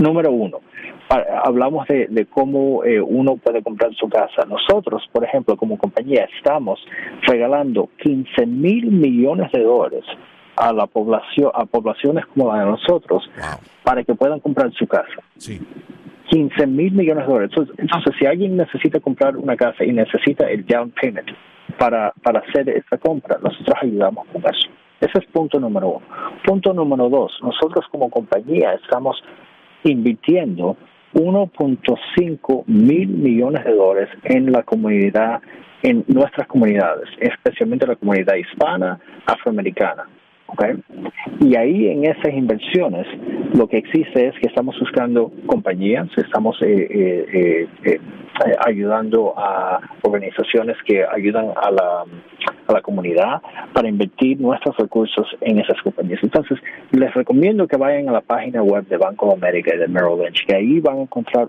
Número 0.00 0.32
uno, 0.32 0.60
hablamos 1.44 1.86
de, 1.86 2.26
cómo 2.30 2.82
eh, 2.84 3.02
uno 3.02 3.36
puede 3.36 3.62
comprar 3.62 3.94
su 3.94 4.08
casa. 4.08 4.46
Nosotros, 4.48 5.06
por 5.12 5.22
ejemplo, 5.24 5.58
como 5.58 5.76
compañía, 5.76 6.26
estamos 6.38 6.80
regalando 7.26 7.90
15 8.02 8.46
mil 8.46 8.86
millones 8.86 9.52
de 9.52 9.62
dólares 9.62 10.04
a 10.56 10.72
la 10.72 10.86
población, 10.86 11.50
a 11.52 11.66
poblaciones 11.66 12.24
como 12.26 12.50
la 12.50 12.60
de 12.60 12.70
nosotros, 12.70 13.30
para 13.82 14.02
que 14.02 14.14
puedan 14.14 14.40
comprar 14.40 14.72
su 14.72 14.86
casa. 14.86 15.20
Sí. 15.36 15.60
15 16.30 16.66
mil 16.66 16.92
millones 16.92 17.26
de 17.26 17.32
dólares. 17.32 17.50
Entonces, 17.76 18.14
si 18.18 18.24
alguien 18.24 18.56
necesita 18.56 19.00
comprar 19.00 19.36
una 19.36 19.54
casa 19.54 19.84
y 19.84 19.92
necesita 19.92 20.48
el 20.48 20.64
down 20.64 20.94
payment 20.98 21.28
para, 21.78 22.10
para 22.22 22.40
hacer 22.40 22.70
esa 22.70 22.96
compra, 22.96 23.36
nosotros 23.42 23.76
ayudamos 23.82 24.26
con 24.28 24.40
eso. 24.42 24.70
Ese 24.98 25.18
es 25.18 25.26
punto 25.26 25.60
número 25.60 25.88
uno. 25.88 26.06
Punto 26.44 26.72
número 26.72 27.10
dos, 27.10 27.38
nosotros 27.42 27.84
como 27.90 28.08
compañía 28.08 28.72
estamos 28.74 29.22
invirtiendo 29.84 30.76
1.5 31.14 32.64
mil 32.66 33.08
millones 33.08 33.64
de 33.64 33.72
dólares 33.72 34.10
en 34.24 34.52
la 34.52 34.62
comunidad, 34.62 35.40
en 35.82 36.04
nuestras 36.08 36.46
comunidades, 36.46 37.08
especialmente 37.18 37.86
la 37.86 37.96
comunidad 37.96 38.34
hispana, 38.34 39.00
afroamericana. 39.26 40.06
Y 41.40 41.56
ahí 41.56 41.88
en 41.88 42.04
esas 42.04 42.32
inversiones 42.34 43.06
lo 43.54 43.66
que 43.68 43.78
existe 43.78 44.28
es 44.28 44.34
que 44.40 44.48
estamos 44.48 44.78
buscando 44.78 45.32
compañías, 45.46 46.08
estamos 46.16 46.60
eh, 46.62 46.88
eh, 46.90 47.68
eh, 47.84 48.00
ayudando 48.64 49.34
a 49.36 49.80
organizaciones 50.02 50.76
que 50.86 51.04
ayudan 51.04 51.46
a 51.56 51.70
la, 51.70 52.04
a 52.66 52.72
la 52.72 52.80
comunidad 52.80 53.42
para 53.72 53.88
invertir 53.88 54.40
nuestros 54.40 54.76
recursos 54.76 55.26
en 55.40 55.58
esas 55.58 55.80
compañías. 55.82 56.20
Entonces, 56.22 56.58
les 56.92 57.12
recomiendo 57.14 57.66
que 57.66 57.76
vayan 57.76 58.08
a 58.08 58.12
la 58.12 58.20
página 58.20 58.62
web 58.62 58.86
de 58.86 58.96
Banco 58.96 59.26
de 59.26 59.34
América 59.34 59.74
y 59.74 59.78
de 59.78 59.88
Merrill 59.88 60.22
Lynch, 60.22 60.46
que 60.46 60.54
ahí 60.54 60.80
van 60.80 60.98
a 60.98 61.02
encontrar 61.02 61.48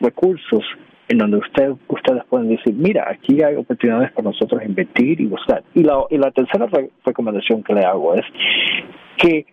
recursos 0.00 0.64
en 1.12 1.18
donde 1.18 1.36
usted, 1.36 1.72
ustedes 1.88 2.24
pueden 2.24 2.48
decir, 2.48 2.74
mira, 2.74 3.06
aquí 3.06 3.42
hay 3.42 3.54
oportunidades 3.54 4.10
para 4.12 4.30
nosotros 4.30 4.62
invertir 4.64 5.20
y 5.20 5.26
buscar. 5.26 5.62
Y 5.74 5.82
la, 5.82 6.04
y 6.08 6.16
la 6.16 6.30
tercera 6.30 6.66
recomendación 7.04 7.62
que 7.62 7.74
le 7.74 7.84
hago 7.84 8.14
es 8.14 8.24
que 9.18 9.44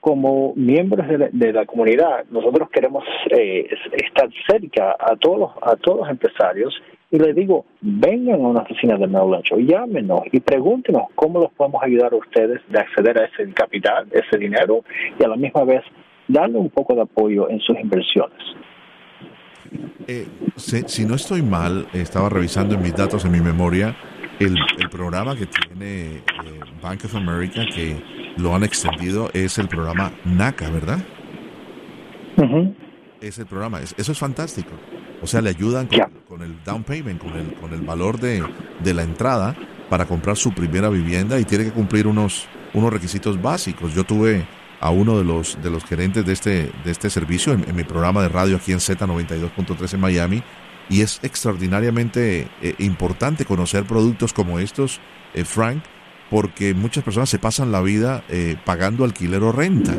como 0.00 0.54
miembros 0.56 1.06
de 1.32 1.52
la, 1.52 1.66
comunidad, 1.66 2.24
nosotros 2.30 2.68
queremos 2.70 3.04
eh, 3.30 3.68
estar 3.92 4.28
cerca 4.48 4.96
a 4.98 5.16
todos 5.16 5.38
los, 5.38 5.50
a 5.62 5.76
todos 5.76 6.00
los 6.00 6.10
empresarios 6.10 6.74
y 7.10 7.18
les 7.18 7.34
digo, 7.34 7.64
vengan 7.80 8.44
a 8.44 8.48
una 8.48 8.62
oficina 8.62 8.96
de 8.96 9.06
Merrill 9.06 9.42
y 9.56 9.66
llámenos 9.66 10.22
y 10.32 10.40
pregúntenos 10.40 11.04
cómo 11.14 11.40
los 11.40 11.52
podemos 11.52 11.82
ayudar 11.82 12.12
a 12.12 12.16
ustedes 12.16 12.60
de 12.68 12.78
acceder 12.78 13.18
a 13.20 13.24
ese 13.26 13.52
capital, 13.52 14.08
ese 14.10 14.36
dinero 14.36 14.82
y 15.18 15.24
a 15.24 15.28
la 15.28 15.36
misma 15.36 15.64
vez 15.64 15.82
darle 16.26 16.58
un 16.58 16.70
poco 16.70 16.94
de 16.94 17.02
apoyo 17.02 17.48
en 17.48 17.60
sus 17.60 17.78
inversiones. 17.78 18.38
Eh, 20.06 20.26
si, 20.56 21.04
no 21.04 21.14
estoy 21.14 21.42
mal, 21.42 21.86
estaba 21.92 22.28
revisando 22.28 22.74
en 22.74 22.82
mis 22.82 22.94
datos, 22.94 23.24
en 23.24 23.32
mi 23.32 23.40
memoria, 23.40 23.96
el, 24.38 24.56
programa 24.90 25.36
que 25.36 25.46
tiene 25.46 26.16
eh, 26.16 26.22
Bank 26.82 27.04
of 27.04 27.14
America, 27.14 27.64
que 27.74 28.32
lo 28.36 28.54
han 28.54 28.64
extendido, 28.64 29.30
es 29.34 29.58
el 29.58 29.68
programa 29.68 30.12
NACA, 30.24 30.70
¿verdad? 30.70 30.98
Es 33.20 33.38
el 33.38 33.46
programa, 33.46 33.80
eso 33.80 34.12
es 34.12 34.18
fantástico. 34.18 34.70
O 35.20 35.26
sea, 35.26 35.40
le 35.40 35.50
ayudan 35.50 35.88
con, 36.28 36.42
el 36.42 36.62
down 36.64 36.84
payment, 36.84 37.20
con 37.20 37.36
el, 37.36 37.52
con 37.54 37.72
el 37.74 37.80
valor 37.80 38.18
de, 38.18 38.44
de 38.82 38.94
la 38.94 39.02
entrada 39.02 39.56
para 39.90 40.06
comprar 40.06 40.36
su 40.36 40.52
primera 40.52 40.88
vivienda 40.88 41.38
y 41.40 41.44
tiene 41.44 41.64
que 41.64 41.72
cumplir 41.72 42.06
unos, 42.06 42.46
unos 42.74 42.92
requisitos 42.92 43.40
básicos. 43.40 43.94
Yo 43.94 44.04
tuve 44.04 44.46
a 44.80 44.90
uno 44.90 45.18
de 45.18 45.24
los, 45.24 45.60
de 45.62 45.70
los 45.70 45.84
gerentes 45.84 46.24
de 46.24 46.32
este, 46.32 46.70
de 46.84 46.90
este 46.90 47.10
servicio 47.10 47.52
en, 47.52 47.74
mi 47.74 47.84
programa 47.84 48.22
de 48.22 48.28
radio 48.28 48.56
aquí 48.56 48.72
en 48.72 48.78
Z92.3 48.78 49.94
en 49.94 50.00
Miami 50.00 50.42
y 50.88 51.02
es 51.02 51.20
extraordinariamente 51.22 52.48
eh, 52.62 52.74
importante 52.78 53.44
conocer 53.44 53.84
productos 53.84 54.32
como 54.32 54.58
estos, 54.58 55.00
eh, 55.34 55.44
Frank, 55.44 55.82
porque 56.30 56.74
muchas 56.74 57.04
personas 57.04 57.28
se 57.28 57.38
pasan 57.38 57.72
la 57.72 57.82
vida 57.82 58.24
eh, 58.28 58.56
pagando 58.64 59.04
alquiler 59.04 59.42
o 59.42 59.52
renta. 59.52 59.94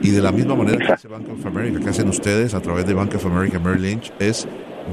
Y 0.00 0.10
de 0.10 0.20
la 0.20 0.32
misma 0.32 0.56
manera 0.56 0.84
que 0.84 0.92
hace 0.92 1.06
Bank 1.06 1.28
of 1.28 1.46
America, 1.46 1.78
que 1.78 1.90
hacen 1.90 2.08
ustedes 2.08 2.54
a 2.54 2.60
través 2.60 2.86
de 2.86 2.94
Bank 2.94 3.14
of 3.14 3.24
America 3.24 3.60
Merrill 3.60 3.82
Lynch, 3.82 4.12
es 4.18 4.48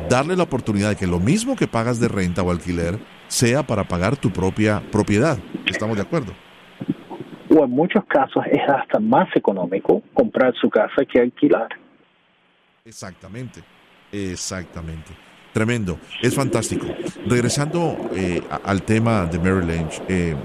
darle 0.07 0.35
la 0.35 0.43
oportunidad 0.43 0.89
de 0.89 0.95
que 0.95 1.07
lo 1.07 1.19
mismo 1.19 1.55
que 1.55 1.67
pagas 1.67 1.99
de 1.99 2.09
renta 2.09 2.43
o 2.43 2.51
alquiler 2.51 2.99
sea 3.27 3.65
para 3.65 3.87
pagar 3.87 4.17
tu 4.17 4.31
propia 4.31 4.83
propiedad. 4.91 5.39
¿Estamos 5.65 5.95
de 5.95 6.03
acuerdo? 6.03 6.33
O 7.49 7.63
en 7.63 7.71
muchos 7.71 8.03
casos 8.05 8.43
es 8.51 8.61
hasta 8.69 8.99
más 8.99 9.27
económico 9.35 10.03
comprar 10.13 10.53
su 10.55 10.69
casa 10.69 11.03
que 11.05 11.19
alquilar. 11.19 11.69
Exactamente, 12.85 13.61
exactamente. 14.11 15.11
Tremendo, 15.53 15.99
es 16.21 16.35
fantástico. 16.35 16.85
Regresando 17.25 17.97
eh, 18.13 18.41
al 18.63 18.83
tema 18.83 19.25
de 19.25 19.39
Merrill 19.39 19.67
Lynch, 19.67 20.01
eh, 20.07 20.35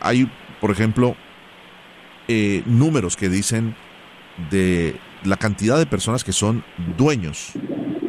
hay, 0.00 0.30
por 0.60 0.70
ejemplo, 0.70 1.14
eh, 2.26 2.62
números 2.64 3.16
que 3.16 3.28
dicen 3.28 3.74
de 4.50 4.96
la 5.24 5.36
cantidad 5.36 5.78
de 5.78 5.84
personas 5.84 6.24
que 6.24 6.32
son 6.32 6.64
dueños 6.96 7.52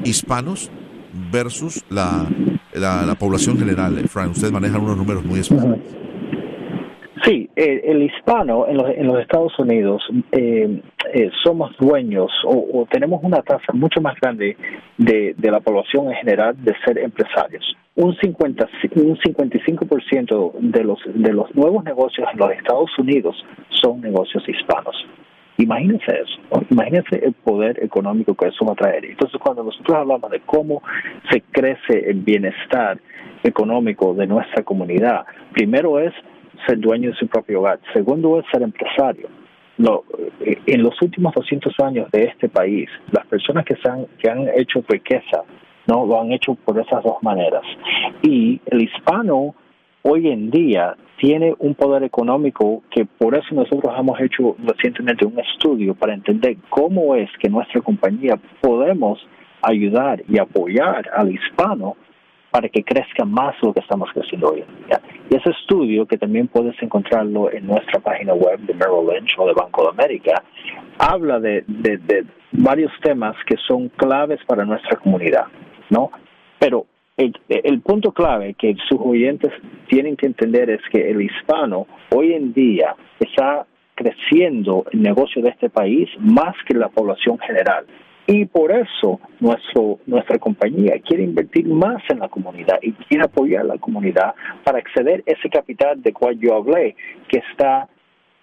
hispanos 0.06 0.72
versus 1.32 1.84
la, 1.90 2.28
la, 2.74 3.16
población 3.16 3.60
general. 3.60 4.08
Frank, 4.08 4.32
usted 4.32 4.52
maneja 4.52 4.78
unos 4.80 4.96
números 4.96 5.26
muy 5.26 5.42
específicos. 5.42 6.11
Sí, 7.24 7.50
el, 7.56 8.02
hispano 8.02 8.68
en 8.68 8.78
los, 8.78 8.90
en 8.90 9.06
los, 9.06 9.20
Estados 9.20 9.58
Unidos 9.60 10.02
eh, 10.32 10.82
eh, 11.14 11.30
somos 11.44 11.76
dueños 11.78 12.32
o, 12.46 12.88
tenemos 12.90 13.24
una 13.24 13.44
tasa 13.44 13.74
mucho 13.74 14.02
más 14.02 14.20
grande 14.20 14.58
de, 14.98 15.36
de, 15.38 15.52
la 15.52 15.60
población 15.60 16.08
en 16.08 16.16
general 16.16 16.56
de 16.64 16.74
ser 16.84 16.98
empresarios. 16.98 17.78
Un, 17.96 18.16
50, 18.16 18.68
un 18.96 19.18
55% 19.18 20.54
de 20.60 20.84
los, 20.84 21.00
de 21.14 21.34
los 21.34 21.54
nuevos 21.54 21.84
negocios 21.84 22.28
en 22.34 22.40
los 22.40 22.52
Estados 22.54 22.98
Unidos 22.98 23.36
son 23.70 24.02
negocios 24.02 24.44
hispanos. 24.50 24.96
Imagínense 25.58 26.12
eso, 26.24 26.64
imagínense 26.72 27.24
el 27.24 27.34
poder 27.34 27.84
económico 27.84 28.34
que 28.34 28.48
eso 28.48 28.66
va 28.66 28.74
a 28.74 28.76
traer. 28.76 29.06
Entonces, 29.06 29.40
cuando 29.40 29.64
nosotros 29.64 29.96
hablamos 29.96 30.32
de 30.32 30.40
cómo 30.40 30.82
se 31.30 31.42
crece 31.52 32.10
el 32.10 32.22
bienestar 32.22 33.00
económico 33.44 34.16
de 34.16 34.26
nuestra 34.26 34.64
comunidad, 34.64 35.26
primero 35.54 36.00
es 36.00 36.14
ser 36.66 36.80
dueño 36.80 37.10
de 37.12 37.16
su 37.16 37.28
propio 37.28 37.60
hogar. 37.60 37.80
Segundo 37.94 38.40
es 38.40 38.46
ser 38.52 38.62
empresario. 38.62 39.28
No, 39.78 40.04
eh, 40.42 40.58
en 40.68 40.84
los 40.84 41.02
últimos 41.02 41.34
200 41.34 41.74
años 41.80 42.10
de 42.12 42.26
este 42.26 42.50
país, 42.50 42.90
las 43.12 43.26
personas 43.28 43.66
que, 43.66 43.76
se 43.76 43.90
han, 43.90 44.06
que 44.20 44.30
han 44.30 44.48
hecho 44.56 44.84
riqueza 44.88 45.44
no 45.88 46.06
lo 46.06 46.22
han 46.22 46.32
hecho 46.32 46.56
por 46.56 46.80
esas 46.80 47.04
dos 47.04 47.18
maneras. 47.22 47.64
Y 48.22 48.62
el 48.66 48.84
hispano 48.84 49.56
hoy 50.04 50.30
en 50.30 50.52
día 50.52 50.96
tiene 51.18 51.54
un 51.60 51.76
poder 51.76 52.04
económico 52.04 52.84
que 52.90 53.06
por 53.06 53.36
eso 53.36 53.54
nosotros 53.54 53.94
hemos 53.98 54.20
hecho 54.20 54.56
recientemente 54.66 55.26
un 55.26 55.40
estudio 55.40 55.94
para 55.94 56.14
entender 56.14 56.58
cómo 56.70 57.16
es 57.16 57.30
que 57.40 57.50
nuestra 57.50 57.82
compañía 57.82 58.40
podemos 58.60 59.20
ayudar 59.62 60.24
y 60.28 60.40
apoyar 60.40 61.10
al 61.16 61.32
hispano 61.32 61.96
para 62.52 62.68
que 62.70 62.84
crezca 62.84 63.26
más 63.26 63.56
lo 63.62 63.74
que 63.74 63.80
estamos 63.80 64.10
creciendo 64.14 64.50
hoy 64.50 64.64
en 64.68 64.86
día. 64.86 65.02
Y 65.30 65.36
ese 65.36 65.50
estudio, 65.52 66.06
que 66.06 66.18
también 66.18 66.48
puedes 66.48 66.76
encontrarlo 66.84 67.52
en 67.52 67.66
nuestra 67.66 68.00
página 68.00 68.34
web 68.34 68.60
de 68.60 68.74
Merrill 68.74 69.08
Lynch 69.08 69.34
o 69.38 69.48
de 69.48 69.54
Banco 69.54 69.84
de 69.84 69.90
América, 69.90 70.44
habla 71.00 71.40
de, 71.40 71.64
varios 72.52 72.92
temas 73.02 73.36
que 73.46 73.56
son 73.68 73.90
claves 73.90 74.40
para 74.46 74.66
nuestra 74.66 74.98
comunidad, 74.98 75.46
¿no? 75.90 76.12
Pero 76.60 76.86
el, 77.16 77.34
el, 77.48 77.82
punto 77.82 78.12
clave 78.12 78.54
que 78.56 78.76
sus 78.90 79.00
oyentes 79.00 79.52
tienen 79.88 80.18
que 80.18 80.26
entender 80.26 80.70
es 80.70 80.82
que 80.92 81.10
el 81.10 81.22
hispano 81.22 81.88
hoy 82.14 82.34
en 82.34 82.54
día 82.54 82.96
está 83.20 83.66
creciendo 83.96 84.86
el 84.92 85.02
negocio 85.02 85.42
de 85.42 85.50
este 85.50 85.70
país 85.70 86.10
más 86.20 86.56
que 86.68 86.74
la 86.74 86.90
población 86.90 87.40
general. 87.40 87.86
Y 88.28 88.46
por 88.46 88.72
eso 88.72 89.20
nuestro, 89.40 90.00
nuestra 90.06 90.38
compañía 90.38 90.94
quiere 91.06 91.24
invertir 91.24 91.68
más 91.68 92.02
en 92.10 92.20
la 92.20 92.30
comunidad 92.30 92.78
y 92.82 92.94
quiere 92.94 93.26
apoyar 93.26 93.62
a 93.62 93.76
la 93.76 93.78
comunidad 93.78 94.36
para 94.64 94.78
acceder 94.78 95.24
a 95.28 95.32
ese 95.32 95.50
capital 95.50 96.02
de 96.02 96.14
cual 96.14 96.40
yo 96.40 96.56
hablé, 96.56 96.96
que 97.28 97.40
está 97.52 97.90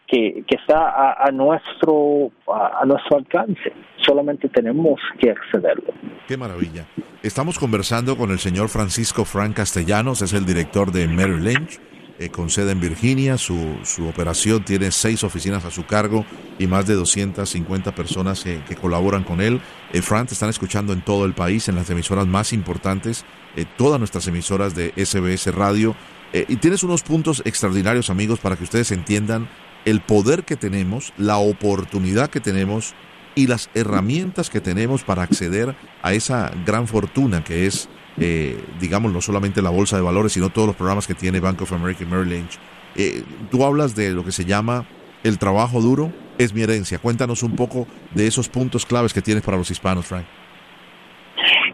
que, 0.06 0.42
que 0.46 0.56
está 0.56 1.14
a, 1.22 1.30
nuestro 1.30 2.32
a, 2.48 2.84
nuestro 2.86 3.18
alcance. 3.18 3.72
Solamente 3.98 4.48
tenemos 4.48 4.98
que 5.20 5.30
accederlo. 5.30 5.92
Qué 6.26 6.36
maravilla. 6.36 6.86
Estamos 7.22 7.58
conversando 7.58 8.16
con 8.16 8.30
el 8.30 8.38
señor 8.38 8.70
Francisco 8.70 9.26
Frank 9.26 9.54
Castellanos, 9.56 10.22
es 10.22 10.32
el 10.32 10.46
director 10.46 10.92
de 10.92 11.06
Merrill 11.08 11.44
Lynch 11.44 11.78
eh, 12.18 12.30
con 12.30 12.50
sede 12.50 12.72
en 12.72 12.80
Virginia. 12.80 13.38
Su, 13.38 13.78
su, 13.84 14.08
operación 14.08 14.64
tiene 14.64 14.90
seis 14.90 15.24
oficinas 15.24 15.64
a 15.64 15.70
su 15.70 15.86
cargo 15.86 16.24
y 16.58 16.66
más 16.66 16.86
de 16.86 16.94
250 16.94 17.94
personas 17.94 18.42
que, 18.42 18.76
colaboran 18.76 19.24
con 19.24 19.40
él. 19.40 19.60
Eh, 19.92 20.02
Frank, 20.02 20.28
te 20.28 20.34
están 20.34 20.50
escuchando 20.50 20.92
en 20.92 21.02
todo 21.02 21.24
el 21.24 21.34
país, 21.34 21.68
en 21.68 21.76
las 21.76 21.88
emisoras 21.90 22.26
más 22.26 22.52
importantes, 22.52 23.24
eh, 23.56 23.64
todas 23.76 23.98
nuestras 23.98 24.26
emisoras 24.26 24.74
de 24.74 24.92
SBS 24.96 25.54
Radio. 25.54 25.94
Eh, 26.32 26.44
y 26.48 26.56
tienes 26.56 26.82
unos 26.82 27.02
puntos 27.02 27.42
extraordinarios, 27.44 28.10
amigos, 28.10 28.40
para 28.40 28.56
que 28.56 28.64
ustedes 28.64 28.90
entiendan 28.92 29.48
el 29.84 30.00
poder 30.00 30.44
que 30.44 30.56
tenemos, 30.56 31.12
la 31.16 31.38
oportunidad 31.38 32.28
que 32.28 32.40
tenemos 32.40 32.94
y 33.34 33.46
las 33.46 33.70
herramientas 33.74 34.50
que 34.50 34.60
tenemos 34.60 35.04
para 35.04 35.22
acceder 35.22 35.76
a 36.02 36.12
esa 36.12 36.50
gran 36.66 36.88
fortuna 36.88 37.44
que 37.44 37.66
es 37.66 37.88
eh, 38.20 38.58
digamos, 38.80 39.12
no 39.12 39.20
solamente 39.20 39.62
la 39.62 39.70
bolsa 39.70 39.96
de 39.96 40.02
valores, 40.02 40.32
sino 40.32 40.50
todos 40.50 40.66
los 40.66 40.76
programas 40.76 41.06
que 41.06 41.14
tiene 41.14 41.40
Bank 41.40 41.62
of 41.62 41.72
America 41.72 42.04
y 42.04 42.06
Merrill 42.06 42.30
Lynch. 42.30 42.58
Eh, 42.96 43.22
tú 43.50 43.64
hablas 43.64 43.94
de 43.94 44.10
lo 44.10 44.24
que 44.24 44.32
se 44.32 44.44
llama 44.44 44.86
el 45.24 45.38
trabajo 45.38 45.80
duro, 45.80 46.12
es 46.38 46.54
mi 46.54 46.62
herencia. 46.62 46.98
Cuéntanos 46.98 47.42
un 47.42 47.56
poco 47.56 47.86
de 48.14 48.26
esos 48.26 48.48
puntos 48.48 48.86
claves 48.86 49.12
que 49.12 49.20
tienes 49.20 49.44
para 49.44 49.56
los 49.56 49.70
hispanos, 49.70 50.06
Frank. 50.06 50.24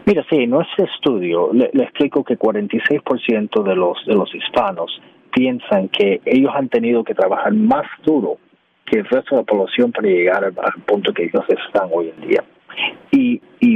Mira, 0.05 0.23
sí, 0.29 0.37
en 0.37 0.51
nuestro 0.51 0.85
estudio 0.85 1.51
le, 1.51 1.65
explico 1.83 2.23
que 2.23 2.37
46% 2.37 3.63
de 3.63 3.75
los, 3.75 3.97
de 4.05 4.13
los 4.13 4.33
hispanos 4.35 5.01
piensan 5.33 5.89
que 5.89 6.21
ellos 6.25 6.51
han 6.55 6.69
tenido 6.69 7.03
que 7.03 7.15
trabajar 7.15 7.53
más 7.53 7.85
duro 8.03 8.37
que 8.85 8.99
el 8.99 9.05
resto 9.05 9.35
de 9.35 9.41
la 9.41 9.45
población 9.45 9.91
para 9.91 10.07
llegar 10.07 10.43
al 10.43 10.83
punto 10.85 11.11
que 11.11 11.23
ellos 11.23 11.43
están 11.49 11.89
hoy 11.91 12.13
en 12.15 12.27
día. 12.27 12.43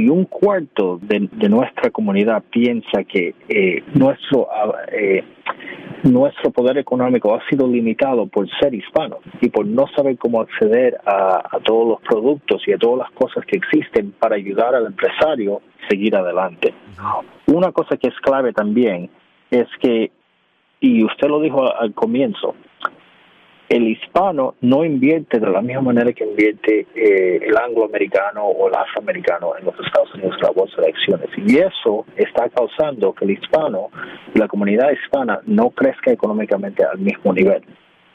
Y, 0.00 0.04
y 0.04 0.08
un 0.08 0.24
cuarto 0.24 0.98
de, 1.02 1.28
nuestra 1.48 1.90
comunidad 1.90 2.42
piensa 2.50 3.04
que 3.04 3.34
eh, 3.48 3.82
nuestro, 3.94 4.48
eh, 4.92 5.24
nuestro 6.04 6.50
poder 6.50 6.78
económico 6.78 7.34
ha 7.34 7.40
sido 7.48 7.66
limitado 7.66 8.26
por 8.26 8.48
ser 8.60 8.74
hispano 8.74 9.18
y 9.40 9.48
por 9.48 9.66
no 9.66 9.86
saber 9.96 10.16
cómo 10.18 10.40
acceder 10.40 10.98
a, 11.04 11.42
a 11.56 11.60
todos 11.60 11.88
los 11.88 12.00
productos 12.02 12.62
y 12.66 12.72
a 12.72 12.78
todas 12.78 12.98
las 12.98 13.10
cosas 13.12 13.44
que 13.46 13.56
existen 13.56 14.12
para 14.18 14.36
ayudar 14.36 14.74
al 14.74 14.86
empresario 14.86 15.56
a 15.56 15.88
seguir 15.88 16.16
adelante. 16.16 16.74
Una 17.46 17.72
cosa 17.72 17.96
que 17.96 18.08
es 18.08 18.14
clave 18.20 18.52
también 18.52 19.10
es 19.50 19.66
que, 19.80 20.10
y 20.80 21.04
usted 21.04 21.28
lo 21.28 21.40
dijo 21.40 21.74
al 21.74 21.92
comienzo, 21.94 22.54
el 23.70 23.86
hispano 23.86 24.56
no 24.62 24.84
invierte 24.84 25.38
de 25.38 25.48
la 25.48 25.62
misma 25.62 25.82
manera 25.82 26.12
que 26.12 26.24
invierte 26.24 26.88
eh, 26.92 27.40
el 27.40 27.56
angloamericano 27.56 28.44
o 28.44 28.68
el 28.68 28.74
afroamericano 28.74 29.56
en 29.56 29.64
los 29.64 29.78
Estados 29.78 30.12
Unidos 30.12 30.34
en 30.38 30.42
la 30.42 30.50
bolsa 30.50 30.82
de 30.82 30.88
acciones. 30.88 31.28
Y 31.36 31.58
eso 31.58 32.04
está 32.16 32.48
causando 32.48 33.12
que 33.12 33.24
el 33.26 33.30
hispano, 33.30 33.90
la 34.34 34.48
comunidad 34.48 34.90
hispana, 34.90 35.40
no 35.46 35.70
crezca 35.70 36.10
económicamente 36.10 36.84
al 36.84 36.98
mismo 36.98 37.32
nivel. 37.32 37.62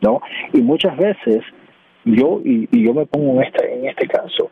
¿no? 0.02 0.22
Y 0.52 0.60
muchas 0.60 0.98
veces 0.98 1.42
yo, 2.04 2.42
y, 2.44 2.68
y 2.74 2.86
yo 2.86 2.94
me 2.94 3.06
pongo 3.06 3.40
en 3.40 3.48
este, 3.48 3.74
en 3.76 3.88
este 3.88 4.08
caso, 4.08 4.52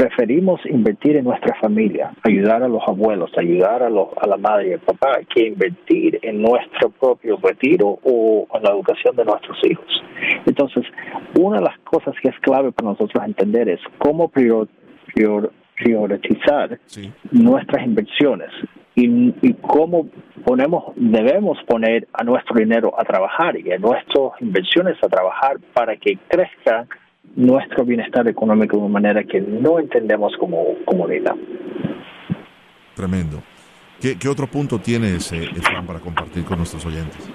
preferimos 0.00 0.64
invertir 0.64 1.16
en 1.16 1.24
nuestra 1.24 1.54
familia, 1.60 2.14
ayudar 2.22 2.62
a 2.62 2.68
los 2.68 2.82
abuelos, 2.88 3.30
ayudar 3.36 3.82
a, 3.82 3.90
los, 3.90 4.08
a 4.18 4.26
la 4.26 4.38
madre 4.38 4.68
y 4.68 4.72
al 4.72 4.80
papá, 4.80 5.18
que 5.28 5.48
invertir 5.48 6.18
en 6.22 6.40
nuestro 6.40 6.88
propio 6.88 7.36
retiro 7.36 7.98
o 8.02 8.46
en 8.54 8.62
la 8.62 8.70
educación 8.70 9.14
de 9.14 9.26
nuestros 9.26 9.58
hijos. 9.62 10.02
Entonces, 10.46 10.84
una 11.38 11.58
de 11.58 11.64
las 11.64 11.78
cosas 11.80 12.14
que 12.22 12.30
es 12.30 12.38
clave 12.40 12.72
para 12.72 12.92
nosotros 12.92 13.22
entender 13.26 13.68
es 13.68 13.80
cómo 13.98 14.28
prior, 14.28 14.68
priorizar 15.76 16.78
nuestras 17.30 17.84
inversiones 17.84 18.48
y, 18.94 19.34
y, 19.42 19.52
cómo 19.60 20.08
ponemos, 20.46 20.94
debemos 20.96 21.58
poner 21.66 22.08
a 22.14 22.24
nuestro 22.24 22.56
dinero 22.56 22.94
a 22.98 23.04
trabajar 23.04 23.54
y 23.58 23.70
a 23.70 23.78
nuestras 23.78 24.40
inversiones 24.40 24.96
a 25.02 25.08
trabajar 25.08 25.58
para 25.74 25.96
que 25.96 26.16
crezcan 26.26 26.88
nuestro 27.36 27.84
bienestar 27.84 28.26
económico 28.28 28.76
de 28.76 28.82
una 28.82 28.92
manera 28.92 29.24
que 29.24 29.40
no 29.40 29.78
entendemos 29.78 30.36
como 30.38 30.74
comunidad. 30.84 31.34
Tremendo. 32.94 33.42
¿Qué, 34.00 34.28
otro 34.28 34.46
punto 34.46 34.78
tienes, 34.78 35.30
eh, 35.32 35.48
para 35.86 36.00
compartir 36.00 36.44
con 36.44 36.56
nuestros 36.56 36.84
oyentes? 36.86 37.30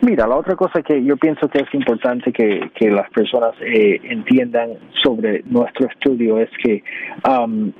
Mira, 0.00 0.26
la 0.26 0.36
otra 0.36 0.54
cosa 0.54 0.82
que 0.82 1.02
yo 1.02 1.16
pienso 1.16 1.48
que 1.48 1.58
es 1.58 1.74
importante 1.74 2.32
que, 2.32 2.70
que 2.74 2.90
las 2.90 3.10
personas 3.10 3.54
eh, 3.60 4.00
entiendan 4.04 4.74
sobre 5.02 5.42
nuestro 5.46 5.88
estudio 5.88 6.38
es 6.38 6.50
que 6.62 6.84
um, 7.28 7.72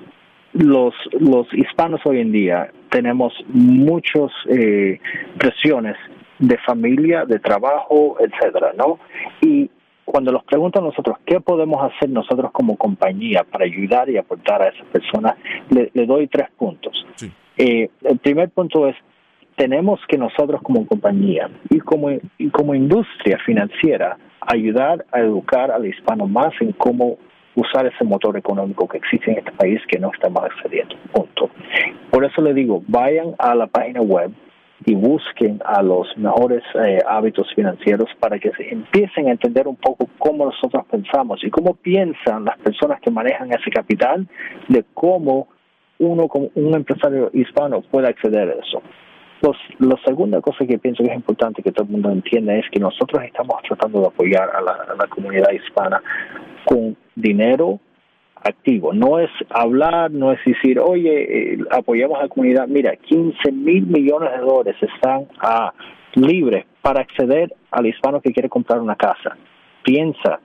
los, 0.54 0.94
los 1.20 1.46
hispanos 1.52 2.00
hoy 2.04 2.20
en 2.20 2.32
día 2.32 2.70
tenemos 2.90 3.32
muchas 3.48 4.30
eh, 4.48 4.98
presiones 5.38 5.96
de 6.38 6.56
familia, 6.58 7.24
de 7.24 7.38
trabajo, 7.38 8.16
etcétera, 8.20 8.72
¿no? 8.76 8.98
Y 9.40 9.70
cuando 10.04 10.32
nos 10.32 10.44
preguntan 10.44 10.84
nosotros 10.84 11.16
qué 11.24 11.40
podemos 11.40 11.82
hacer 11.82 12.10
nosotros 12.10 12.50
como 12.52 12.76
compañía 12.76 13.44
para 13.44 13.64
ayudar 13.64 14.08
y 14.10 14.16
aportar 14.16 14.62
a 14.62 14.68
esas 14.68 14.86
personas, 14.86 15.34
le, 15.70 16.06
doy 16.06 16.28
tres 16.28 16.48
puntos. 16.56 17.06
Eh, 17.56 17.88
el 18.02 18.18
primer 18.18 18.50
punto 18.50 18.88
es 18.88 18.96
tenemos 19.56 20.00
que 20.08 20.18
nosotros 20.18 20.60
como 20.62 20.86
compañía 20.86 21.48
y 21.70 21.78
como, 21.78 22.10
y 22.10 22.50
como 22.50 22.74
industria 22.74 23.38
financiera 23.46 24.18
ayudar 24.40 25.04
a 25.12 25.20
educar 25.20 25.70
al 25.70 25.86
hispano 25.86 26.26
más 26.26 26.52
en 26.60 26.72
cómo 26.72 27.18
usar 27.54 27.86
ese 27.86 28.04
motor 28.04 28.36
económico 28.36 28.88
que 28.88 28.98
existe 28.98 29.30
en 29.30 29.38
este 29.38 29.52
país 29.52 29.80
que 29.88 29.98
no 29.98 30.10
estamos 30.12 30.42
accediendo. 30.44 30.96
Punto. 31.12 31.50
Por 32.10 32.24
eso 32.24 32.42
le 32.42 32.52
digo, 32.52 32.82
vayan 32.88 33.34
a 33.38 33.54
la 33.54 33.68
página 33.68 34.00
web 34.00 34.32
y 34.86 34.94
busquen 34.94 35.60
a 35.64 35.82
los 35.82 36.06
mejores 36.16 36.62
eh, 36.74 36.98
hábitos 37.06 37.52
financieros 37.54 38.08
para 38.20 38.38
que 38.38 38.50
se 38.52 38.72
empiecen 38.72 39.28
a 39.28 39.32
entender 39.32 39.66
un 39.66 39.76
poco 39.76 40.08
cómo 40.18 40.46
nosotros 40.46 40.84
pensamos 40.90 41.42
y 41.42 41.50
cómo 41.50 41.74
piensan 41.74 42.44
las 42.44 42.58
personas 42.58 43.00
que 43.00 43.10
manejan 43.10 43.50
ese 43.50 43.70
capital 43.70 44.26
de 44.68 44.84
cómo 44.92 45.48
uno 45.98 46.28
como 46.28 46.50
un 46.54 46.74
empresario 46.74 47.30
hispano 47.32 47.80
puede 47.82 48.08
acceder 48.08 48.48
a 48.50 48.52
eso. 48.54 48.82
la 49.78 49.96
segunda 50.04 50.40
cosa 50.40 50.66
que 50.66 50.78
pienso 50.78 51.02
que 51.02 51.10
es 51.10 51.16
importante 51.16 51.62
que 51.62 51.72
todo 51.72 51.84
el 51.84 51.92
mundo 51.92 52.10
entienda 52.10 52.54
es 52.54 52.64
que 52.70 52.80
nosotros 52.80 53.22
estamos 53.24 53.56
tratando 53.66 54.00
de 54.00 54.06
apoyar 54.08 54.50
a 54.50 54.60
la 54.60 55.06
comunidad 55.08 55.50
hispana 55.52 56.02
con 56.64 56.96
dinero 57.14 57.80
activo. 58.44 58.92
No 58.92 59.18
es 59.18 59.30
hablar, 59.50 60.10
no 60.10 60.32
es 60.32 60.38
decir, 60.44 60.78
oye, 60.78 61.54
eh, 61.54 61.58
apoyamos 61.70 62.18
a 62.18 62.22
la 62.22 62.28
comunidad. 62.28 62.68
Mira, 62.68 62.94
15 62.96 63.52
mil 63.52 63.86
millones 63.86 64.30
de 64.32 64.38
dólares 64.38 64.76
están 64.80 65.26
ah, 65.40 65.72
libres 66.14 66.66
para 66.82 67.00
acceder 67.00 67.52
al 67.70 67.86
hispano 67.86 68.20
que 68.20 68.32
quiere 68.32 68.48
comprar 68.48 68.80
una 68.80 68.96
casa. 68.96 69.36
Piensa 69.82 70.40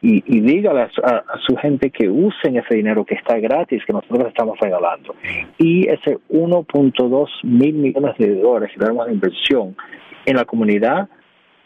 y, 0.00 0.22
y 0.26 0.40
dígale 0.40 0.82
a, 0.82 1.24
su 1.46 1.56
gente 1.56 1.90
que 1.90 2.08
usen 2.08 2.56
ese 2.56 2.76
dinero 2.76 3.04
que 3.04 3.14
está 3.14 3.38
gratis, 3.38 3.84
que 3.84 3.92
nosotros 3.92 4.28
estamos 4.28 4.58
regalando. 4.60 5.14
Y 5.58 5.88
ese 5.88 6.18
1.2 6.30 7.28
mil 7.42 7.74
millones 7.74 8.16
de 8.18 8.36
dólares 8.36 8.70
que 8.72 8.80
tenemos 8.80 9.06
de 9.06 9.12
inversión 9.12 9.76
en 10.24 10.36
la 10.36 10.44
comunidad, 10.44 11.08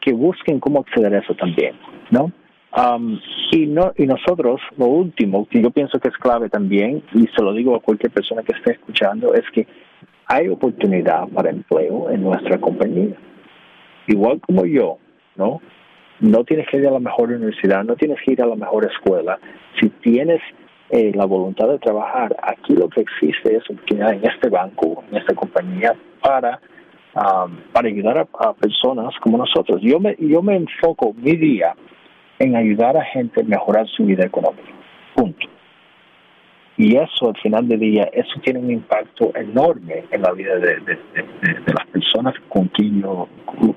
que 0.00 0.12
busquen 0.12 0.60
cómo 0.60 0.80
acceder 0.80 1.14
a 1.14 1.18
eso 1.18 1.34
también, 1.34 1.74
¿no? 2.10 2.32
Um, 2.74 3.20
y, 3.50 3.66
no, 3.66 3.92
y 3.96 4.06
nosotros, 4.06 4.60
lo 4.78 4.86
último, 4.86 5.46
que 5.46 5.60
yo 5.60 5.70
pienso 5.70 6.00
que 6.00 6.08
es 6.08 6.16
clave 6.16 6.48
también, 6.48 7.02
y 7.12 7.26
se 7.26 7.42
lo 7.42 7.52
digo 7.52 7.76
a 7.76 7.80
cualquier 7.80 8.12
persona 8.12 8.42
que 8.42 8.52
esté 8.52 8.72
escuchando, 8.72 9.34
es 9.34 9.44
que 9.52 9.66
hay 10.26 10.48
oportunidad 10.48 11.28
para 11.28 11.50
empleo 11.50 12.10
en 12.10 12.22
nuestra 12.22 12.58
compañía. 12.58 13.14
Igual 14.06 14.40
como 14.40 14.64
yo, 14.64 14.96
¿no? 15.36 15.60
No 16.20 16.44
tienes 16.44 16.66
que 16.68 16.78
ir 16.78 16.86
a 16.86 16.92
la 16.92 16.98
mejor 16.98 17.30
universidad, 17.30 17.84
no 17.84 17.96
tienes 17.96 18.18
que 18.24 18.32
ir 18.32 18.42
a 18.42 18.46
la 18.46 18.56
mejor 18.56 18.86
escuela. 18.90 19.38
Si 19.78 19.90
tienes 19.90 20.40
eh, 20.88 21.12
la 21.14 21.26
voluntad 21.26 21.68
de 21.68 21.78
trabajar, 21.78 22.34
aquí 22.42 22.74
lo 22.74 22.88
que 22.88 23.02
existe 23.02 23.56
es 23.56 23.68
oportunidad 23.68 24.14
en 24.14 24.24
este 24.24 24.48
banco, 24.48 25.04
en 25.10 25.18
esta 25.18 25.34
compañía, 25.34 25.94
para, 26.22 26.58
para 27.12 27.88
ayudar 27.88 28.18
a, 28.18 28.28
a, 28.38 28.54
personas 28.54 29.14
como 29.20 29.36
nosotros. 29.36 29.80
Yo 29.82 30.00
me, 30.00 30.16
yo 30.18 30.40
me 30.42 30.56
enfoco 30.56 31.12
mi 31.14 31.36
día 31.36 31.74
en 32.42 32.56
ayudar 32.56 32.96
a 32.96 33.04
gente 33.04 33.40
a 33.40 33.44
mejorar 33.44 33.86
su 33.88 34.04
vida 34.04 34.24
económica. 34.24 34.68
Punto. 35.14 35.46
Y 36.76 36.96
eso, 36.96 37.28
al 37.28 37.36
final 37.40 37.68
del 37.68 37.78
día, 37.78 38.08
eso 38.12 38.40
tiene 38.42 38.58
un 38.58 38.70
impacto 38.70 39.30
enorme 39.36 40.04
en 40.10 40.22
la 40.22 40.32
vida 40.32 40.56
de, 40.56 40.98
las 41.66 41.86
personas 41.92 42.34
con 42.48 42.66
quien, 42.68 43.02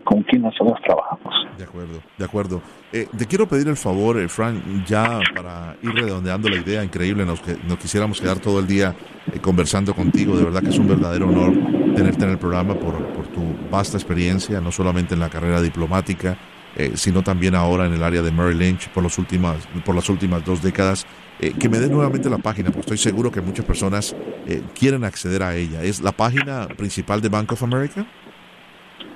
con 0.04 0.24
quien 0.24 0.42
nosotros 0.42 0.80
trabajamos. 0.84 1.34
De 1.58 1.66
acuerdo, 1.66 2.00
de 2.18 2.26
acuerdo. 2.26 2.62
Eh, 2.92 3.08
te 3.16 3.26
quiero 3.28 3.48
pedir 3.48 3.68
el 3.68 3.76
favor, 3.76 4.18
eh, 4.18 4.28
Frank, 4.28 4.56
ya 4.88 5.20
para 5.36 5.76
ir 5.84 5.92
redondeando 5.92 6.50
la 6.50 6.56
idea 6.56 6.84
increíble, 6.84 7.26
nos, 7.26 7.42
nos 7.68 7.78
quisiéramos 7.78 8.20
quedar 8.20 8.40
todo 8.40 8.60
el 8.60 8.66
día 8.66 8.96
eh, 9.32 9.40
conversando 9.40 9.94
contigo. 9.94 10.36
De 10.36 10.46
verdad 10.46 10.62
que 10.62 10.70
es 10.70 10.80
un 10.80 10.88
verdadero 10.88 11.28
honor 11.28 11.54
tenerte 11.96 12.24
en 12.24 12.32
el 12.32 12.38
programa 12.40 12.74
por, 12.74 12.96
por 13.14 13.28
tu 13.28 13.44
vasta 13.70 13.98
experiencia, 13.98 14.62
no 14.62 14.72
solamente 14.72 15.14
en 15.14 15.20
la 15.20 15.30
carrera 15.30 15.62
diplomática, 15.62 16.38
eh, 16.76 16.92
sino 16.96 17.24
también 17.24 17.56
ahora 17.56 17.86
en 17.86 17.94
el 17.94 18.04
área 18.04 18.22
de 18.22 18.32
Merrill 18.32 18.58
Lynch 18.58 18.90
por, 18.90 19.04
los 19.04 19.18
últimas, 19.18 19.68
por 19.86 19.96
las 19.96 20.10
últimas 20.10 20.44
dos 20.46 20.62
décadas. 20.62 21.06
Eh, 21.40 21.52
que 21.60 21.68
me 21.68 21.80
dé 21.80 21.90
nuevamente 21.90 22.30
la 22.30 22.38
página, 22.38 22.68
porque 22.68 22.82
estoy 22.82 22.98
seguro 22.98 23.30
que 23.30 23.42
muchas 23.42 23.66
personas 23.66 24.16
eh, 24.48 24.62
quieren 24.78 25.04
acceder 25.04 25.44
a 25.44 25.56
ella. 25.56 25.84
¿Es 25.84 26.02
la 26.02 26.14
página 26.14 26.68
principal 26.78 27.20
de 27.22 27.28
Bank 27.28 27.52
of 27.52 27.62
America? 27.62 28.06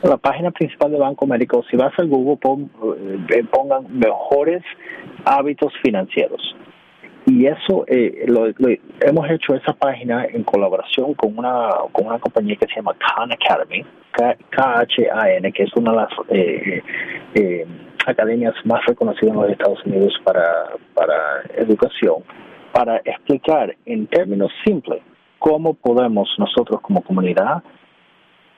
La 0.04 0.18
página 0.18 0.52
principal 0.52 0.92
de 0.92 0.98
Banco 0.98 1.26
América, 1.26 1.58
si 1.70 1.78
vas 1.78 1.94
al 1.98 2.08
Google, 2.08 2.38
pongan 3.52 4.00
mejores 4.00 4.64
hábitos 5.26 5.74
financieros 5.82 6.56
y 7.26 7.46
eso 7.46 7.86
eh, 7.88 8.26
lo, 8.28 8.48
hemos 8.48 9.30
hecho 9.30 9.54
esa 9.56 9.74
página 9.74 10.26
en 10.26 10.44
colaboración 10.44 11.14
con 11.14 11.38
una 11.38 11.70
con 11.92 12.08
una 12.08 12.20
compañía 12.20 12.56
que 12.56 12.68
se 12.68 12.76
llama 12.76 12.96
Khan 12.98 13.32
Academy 13.32 13.86
K-H-A-N 14.12 15.52
que 15.52 15.64
es 15.64 15.70
una 15.76 15.92
de 15.92 15.98
las 15.98 16.10
eh, 16.30 16.84
eh, 17.36 17.68
academias 18.06 18.54
más 18.64 18.86
reconocidas 18.86 19.36
en 19.36 19.42
los 19.42 19.52
Estados 19.52 19.86
Unidos 19.86 20.14
para 20.24 20.72
para 20.94 21.42
educación 21.56 22.24
para 22.72 22.98
explicar 22.98 23.76
en 23.86 24.08
términos 24.08 24.52
simples 24.66 25.02
cómo 25.40 25.74
podemos 25.74 26.30
nosotros 26.38 26.82
como 26.82 27.02
comunidad 27.02 27.64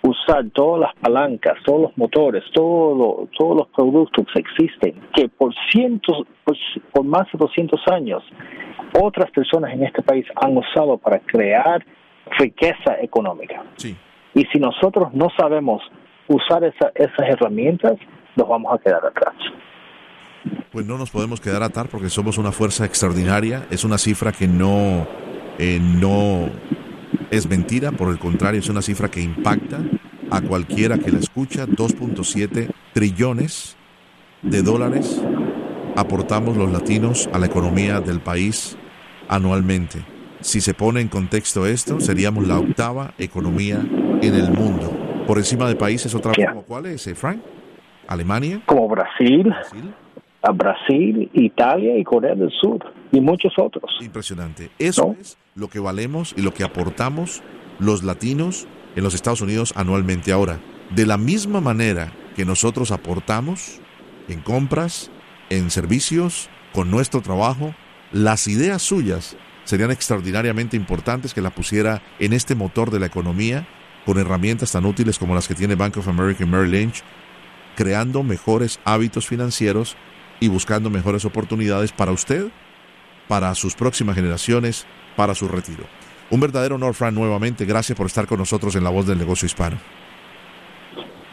usar 0.04 0.50
todas 0.54 0.82
las 0.82 0.96
palancas, 0.96 1.58
todos 1.66 1.82
los 1.82 1.98
motores, 1.98 2.44
todo 2.54 3.28
todos 3.38 3.58
los 3.58 3.68
productos 3.70 4.26
que 4.34 4.40
existen, 4.40 5.02
que 5.14 5.30
por 5.30 5.54
cientos, 5.72 6.26
por, 6.44 7.06
más 7.06 7.28
de 7.32 7.38
200 7.38 7.80
años, 7.92 8.24
otras 9.00 9.30
personas 9.32 9.74
en 9.74 9.84
este 9.84 10.02
país 10.02 10.26
han 10.36 10.58
usado 10.58 10.98
para 10.98 11.20
crear 11.20 11.86
riqueza 12.40 12.98
económica. 13.02 13.64
Y 14.34 14.46
si 14.46 14.60
nosotros 14.60 15.14
no 15.14 15.30
sabemos 15.38 15.82
usar 16.28 16.64
esa, 16.64 16.92
esas 16.96 17.30
herramientas, 17.30 17.98
nos 18.36 18.48
vamos 18.48 18.74
a 18.74 18.78
quedar 18.78 19.06
atrás. 19.06 19.36
Pues 20.72 20.86
no 20.86 20.98
nos 20.98 21.12
podemos 21.12 21.40
quedar 21.40 21.62
atrás 21.64 21.88
porque 21.92 22.10
somos 22.10 22.38
una 22.38 22.52
fuerza 22.52 22.86
extraordinaria. 22.86 23.68
Es 23.70 23.84
una 23.84 23.98
cifra 23.98 24.32
que 24.32 24.48
no, 24.48 25.06
eh, 25.60 25.80
no 25.80 26.50
es 27.32 27.50
mentira, 27.50 27.92
por 27.94 28.10
el 28.10 28.20
contrario, 28.20 28.60
es 28.60 28.70
una 28.70 28.82
cifra 28.82 29.10
que 29.10 29.22
impacta 29.22 29.80
a 30.30 30.42
cualquiera 30.42 30.98
que 30.98 31.12
la 31.12 31.20
escucha. 31.20 31.66
2.7 31.66 32.70
trillones 32.94 33.78
de 34.42 34.62
dólares 34.62 35.22
aportamos 35.96 36.58
los 36.58 36.72
latinos 36.72 37.30
a 37.34 37.40
la 37.40 37.46
economía 37.46 38.02
del 38.02 38.20
país 38.20 38.78
anualmente. 39.30 40.00
Si 40.42 40.60
se 40.60 40.74
pone 40.74 41.00
en 41.00 41.08
contexto 41.08 41.66
esto, 41.66 42.02
seríamos 42.02 42.48
la 42.48 42.60
octava 42.60 43.14
economía 43.18 43.80
en 44.22 44.36
el 44.36 44.52
mundo. 44.52 44.92
Por 45.26 45.38
encima 45.38 45.70
de 45.70 45.76
países 45.76 46.14
otra 46.14 46.34
vez 46.36 46.46
como 46.50 46.64
cuáles, 46.64 47.08
eh, 47.08 47.16
Frank? 47.16 47.42
Alemania. 48.08 48.62
Como 48.66 48.90
Brasil. 48.90 49.44
Brasil. 49.44 49.94
A 50.42 50.52
Brasil, 50.52 51.30
Italia 51.34 51.98
y 51.98 52.04
Corea 52.04 52.36
del 52.36 52.52
Sur 52.52 52.80
y 53.12 53.22
muchos 53.22 53.54
otros. 53.58 54.00
Impresionante. 54.02 54.72
Eso 54.80 55.16
es 55.18 55.38
lo 55.56 55.70
que 55.70 55.80
valemos 55.80 56.34
y 56.38 56.42
lo 56.42 56.54
que 56.54 56.64
aportamos 56.64 57.42
los 57.80 58.04
latinos 58.04 58.68
en 58.96 59.04
los 59.04 59.14
Estados 59.14 59.42
Unidos 59.42 59.74
anualmente. 59.76 60.32
Ahora, 60.32 60.60
de 60.96 61.06
la 61.06 61.18
misma 61.18 61.62
manera 61.62 62.14
que 62.36 62.46
nosotros 62.46 62.92
aportamos 62.92 63.80
en 64.28 64.42
compras, 64.42 65.12
en 65.50 65.72
servicios, 65.72 66.50
con 66.74 66.90
nuestro 66.90 67.22
trabajo, 67.22 67.76
las 68.12 68.48
ideas 68.48 68.82
suyas 68.82 69.36
serían 69.66 69.92
extraordinariamente 69.92 70.78
importantes 70.78 71.34
que 71.34 71.42
la 71.42 71.50
pusiera 71.50 72.02
en 72.20 72.34
este 72.34 72.56
motor 72.56 72.92
de 72.92 73.00
la 73.00 73.06
economía 73.06 73.68
con 74.06 74.18
herramientas 74.18 74.72
tan 74.72 74.86
útiles 74.86 75.20
como 75.20 75.36
las 75.36 75.48
que 75.48 75.56
tiene 75.56 75.76
Bank 75.76 75.98
of 75.98 76.08
America 76.08 76.44
y 76.44 76.48
Merrill 76.48 76.72
Lynch, 76.72 77.04
creando 77.76 78.24
mejores 78.24 78.80
hábitos 78.84 79.28
financieros 79.28 79.96
y 80.40 80.48
buscando 80.48 80.90
mejores 80.90 81.26
oportunidades 81.26 81.92
para 81.92 82.12
usted, 82.12 82.48
para 83.28 83.54
sus 83.56 83.76
próximas 83.76 84.16
generaciones 84.16 84.88
para 85.16 85.36
su 85.36 85.48
retiro. 85.48 85.84
Un 86.30 86.40
verdadero 86.40 86.76
honor, 86.76 86.94
Fran, 86.94 87.14
nuevamente. 87.14 87.66
Gracias 87.66 87.98
por 87.98 88.08
estar 88.08 88.26
con 88.26 88.40
nosotros 88.40 88.76
en 88.76 88.84
La 88.84 88.90
Voz 88.90 89.06
del 89.06 89.18
Negocio 89.18 89.46
Hispano. 89.46 89.78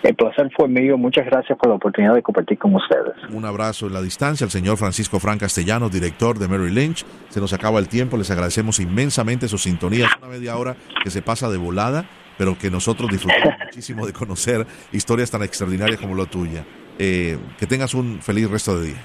El 0.02 0.14
placer 0.14 0.50
fue 0.56 0.68
mío. 0.68 0.96
Muchas 0.96 1.26
gracias 1.26 1.58
por 1.58 1.68
la 1.68 1.74
oportunidad 1.76 2.14
de 2.14 2.22
compartir 2.22 2.58
con 2.58 2.74
ustedes. 2.74 3.14
Un 3.30 3.44
abrazo 3.44 3.86
en 3.88 3.92
la 3.92 4.02
distancia 4.02 4.44
al 4.44 4.50
señor 4.50 4.76
Francisco 4.76 5.18
Fran 5.18 5.38
Castellanos, 5.38 5.90
director 5.90 6.38
de 6.38 6.48
Mary 6.48 6.70
Lynch. 6.70 7.04
Se 7.28 7.40
nos 7.40 7.52
acaba 7.52 7.78
el 7.78 7.88
tiempo. 7.88 8.16
Les 8.16 8.30
agradecemos 8.30 8.80
inmensamente 8.80 9.48
su 9.48 9.58
sintonía. 9.58 10.06
Es 10.06 10.12
una 10.18 10.28
media 10.28 10.56
hora 10.56 10.76
que 11.02 11.10
se 11.10 11.20
pasa 11.20 11.50
de 11.50 11.58
volada, 11.58 12.04
pero 12.36 12.56
que 12.56 12.70
nosotros 12.70 13.10
disfrutamos 13.10 13.54
muchísimo 13.66 14.06
de 14.06 14.12
conocer 14.12 14.66
historias 14.92 15.30
tan 15.30 15.42
extraordinarias 15.42 16.00
como 16.00 16.14
la 16.14 16.26
tuya. 16.26 16.64
Eh, 16.98 17.38
que 17.58 17.66
tengas 17.66 17.94
un 17.94 18.20
feliz 18.20 18.50
resto 18.50 18.78
de 18.78 18.86
día. 18.88 19.04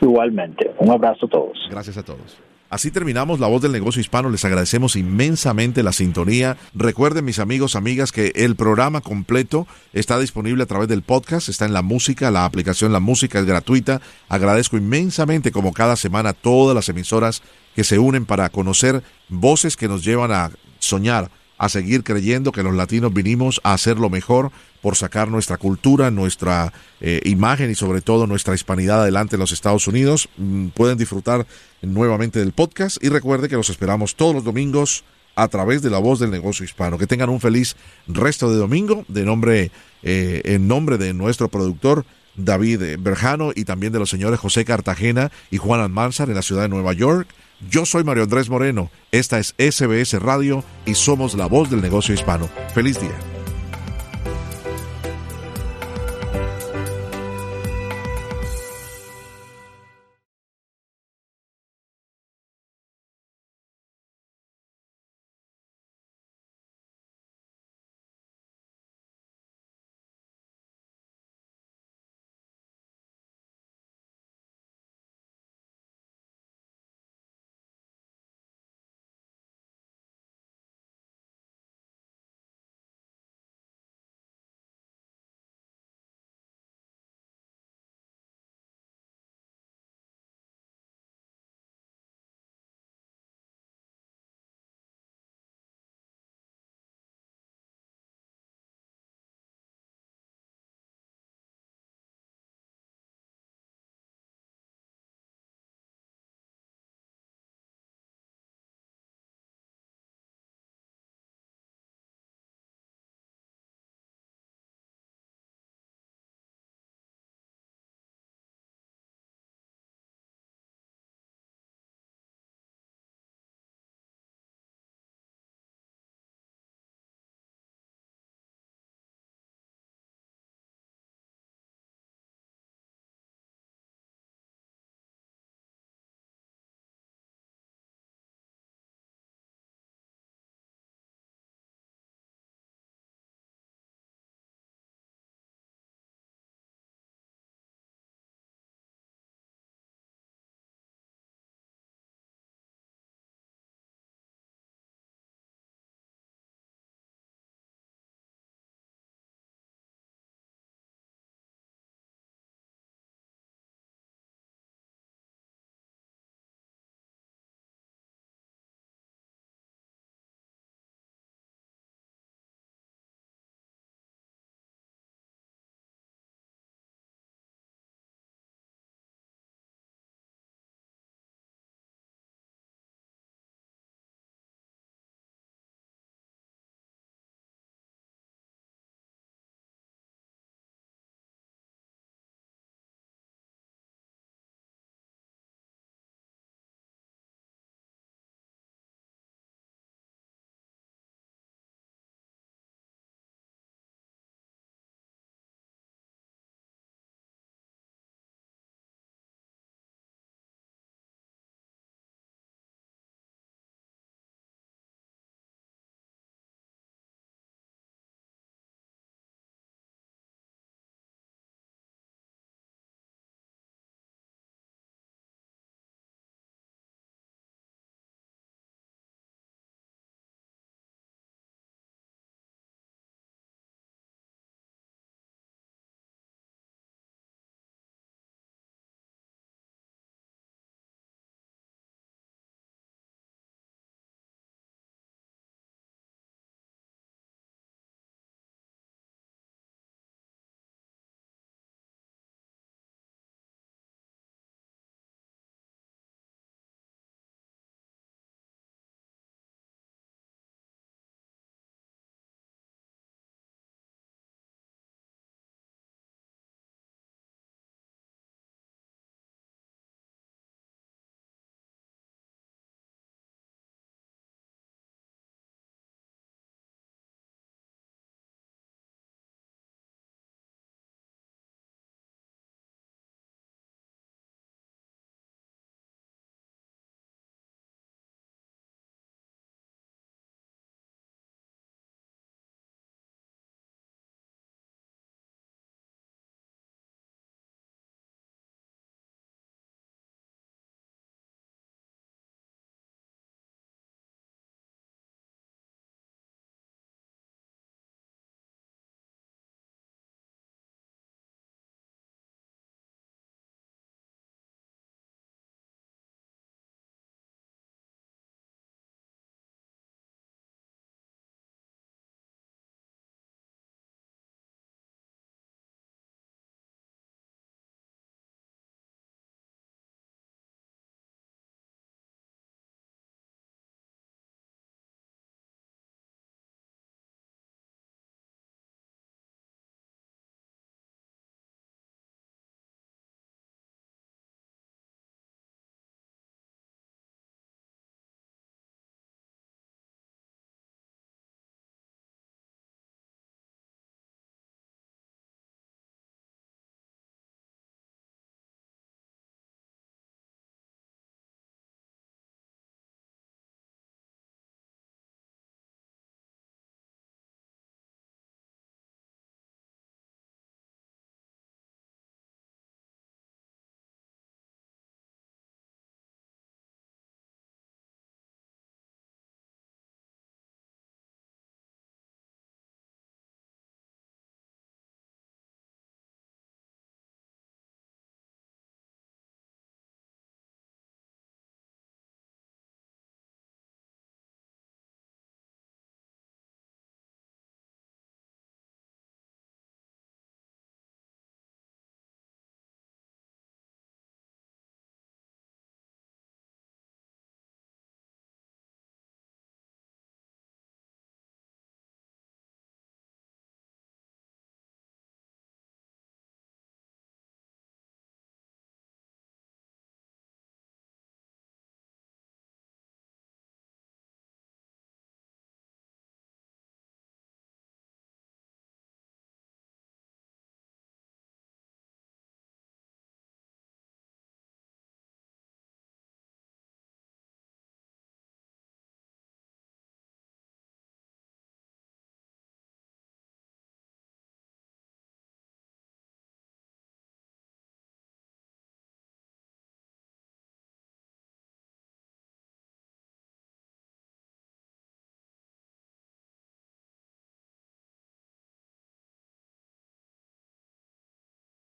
Igualmente. 0.00 0.70
Un 0.78 0.90
abrazo 0.90 1.26
a 1.26 1.28
todos. 1.28 1.58
Gracias 1.70 1.96
a 1.98 2.02
todos. 2.02 2.40
Así 2.70 2.92
terminamos 2.92 3.40
La 3.40 3.48
Voz 3.48 3.60
del 3.62 3.72
Negocio 3.72 4.00
Hispano. 4.00 4.30
Les 4.30 4.44
agradecemos 4.44 4.94
inmensamente 4.94 5.82
la 5.82 5.92
sintonía. 5.92 6.56
Recuerden, 6.72 7.24
mis 7.24 7.40
amigos, 7.40 7.74
amigas, 7.74 8.12
que 8.12 8.30
el 8.36 8.54
programa 8.54 9.00
completo 9.00 9.66
está 9.92 10.20
disponible 10.20 10.62
a 10.62 10.66
través 10.66 10.86
del 10.86 11.02
podcast, 11.02 11.48
está 11.48 11.64
en 11.64 11.72
la 11.72 11.82
música, 11.82 12.30
la 12.30 12.44
aplicación 12.44 12.92
La 12.92 13.00
Música 13.00 13.40
es 13.40 13.44
gratuita. 13.44 14.00
Agradezco 14.28 14.76
inmensamente, 14.76 15.50
como 15.50 15.72
cada 15.72 15.96
semana, 15.96 16.32
todas 16.32 16.76
las 16.76 16.88
emisoras 16.88 17.42
que 17.74 17.82
se 17.82 17.98
unen 17.98 18.24
para 18.24 18.48
conocer 18.50 19.02
voces 19.28 19.76
que 19.76 19.88
nos 19.88 20.04
llevan 20.04 20.30
a 20.30 20.52
soñar, 20.78 21.28
a 21.60 21.68
seguir 21.68 22.02
creyendo 22.04 22.52
que 22.52 22.62
los 22.62 22.74
latinos 22.74 23.12
vinimos 23.12 23.60
a 23.64 23.74
hacer 23.74 23.98
lo 23.98 24.08
mejor 24.08 24.50
por 24.80 24.96
sacar 24.96 25.28
nuestra 25.28 25.58
cultura, 25.58 26.10
nuestra 26.10 26.72
eh, 27.02 27.20
imagen 27.26 27.70
y 27.70 27.74
sobre 27.74 28.00
todo 28.00 28.26
nuestra 28.26 28.54
hispanidad 28.54 29.02
adelante 29.02 29.36
en 29.36 29.40
los 29.40 29.52
Estados 29.52 29.86
Unidos. 29.86 30.30
Mm, 30.38 30.68
pueden 30.68 30.96
disfrutar 30.96 31.46
nuevamente 31.82 32.38
del 32.38 32.52
podcast 32.52 32.96
y 33.04 33.10
recuerde 33.10 33.50
que 33.50 33.56
los 33.56 33.68
esperamos 33.68 34.16
todos 34.16 34.34
los 34.34 34.42
domingos 34.42 35.04
a 35.34 35.48
través 35.48 35.82
de 35.82 35.90
la 35.90 35.98
voz 35.98 36.18
del 36.18 36.30
negocio 36.30 36.64
hispano. 36.64 36.96
Que 36.96 37.06
tengan 37.06 37.28
un 37.28 37.40
feliz 37.40 37.76
resto 38.08 38.50
de 38.50 38.56
domingo 38.56 39.04
de 39.08 39.26
nombre, 39.26 39.70
eh, 40.02 40.40
en 40.46 40.66
nombre 40.66 40.96
de 40.96 41.12
nuestro 41.12 41.50
productor 41.50 42.06
David 42.36 42.96
Berjano 43.00 43.52
y 43.54 43.66
también 43.66 43.92
de 43.92 43.98
los 43.98 44.08
señores 44.08 44.40
José 44.40 44.64
Cartagena 44.64 45.30
y 45.50 45.58
Juan 45.58 45.82
Almanzar 45.82 46.30
en 46.30 46.36
la 46.36 46.42
ciudad 46.42 46.62
de 46.62 46.68
Nueva 46.70 46.94
York. 46.94 47.28
Yo 47.68 47.84
soy 47.84 48.04
Mario 48.04 48.22
Andrés 48.22 48.48
Moreno, 48.48 48.90
esta 49.12 49.38
es 49.38 49.54
SBS 49.58 50.18
Radio 50.18 50.64
y 50.86 50.94
somos 50.94 51.34
la 51.34 51.46
voz 51.46 51.70
del 51.70 51.82
negocio 51.82 52.14
hispano. 52.14 52.48
Feliz 52.74 52.98
día. 52.98 53.29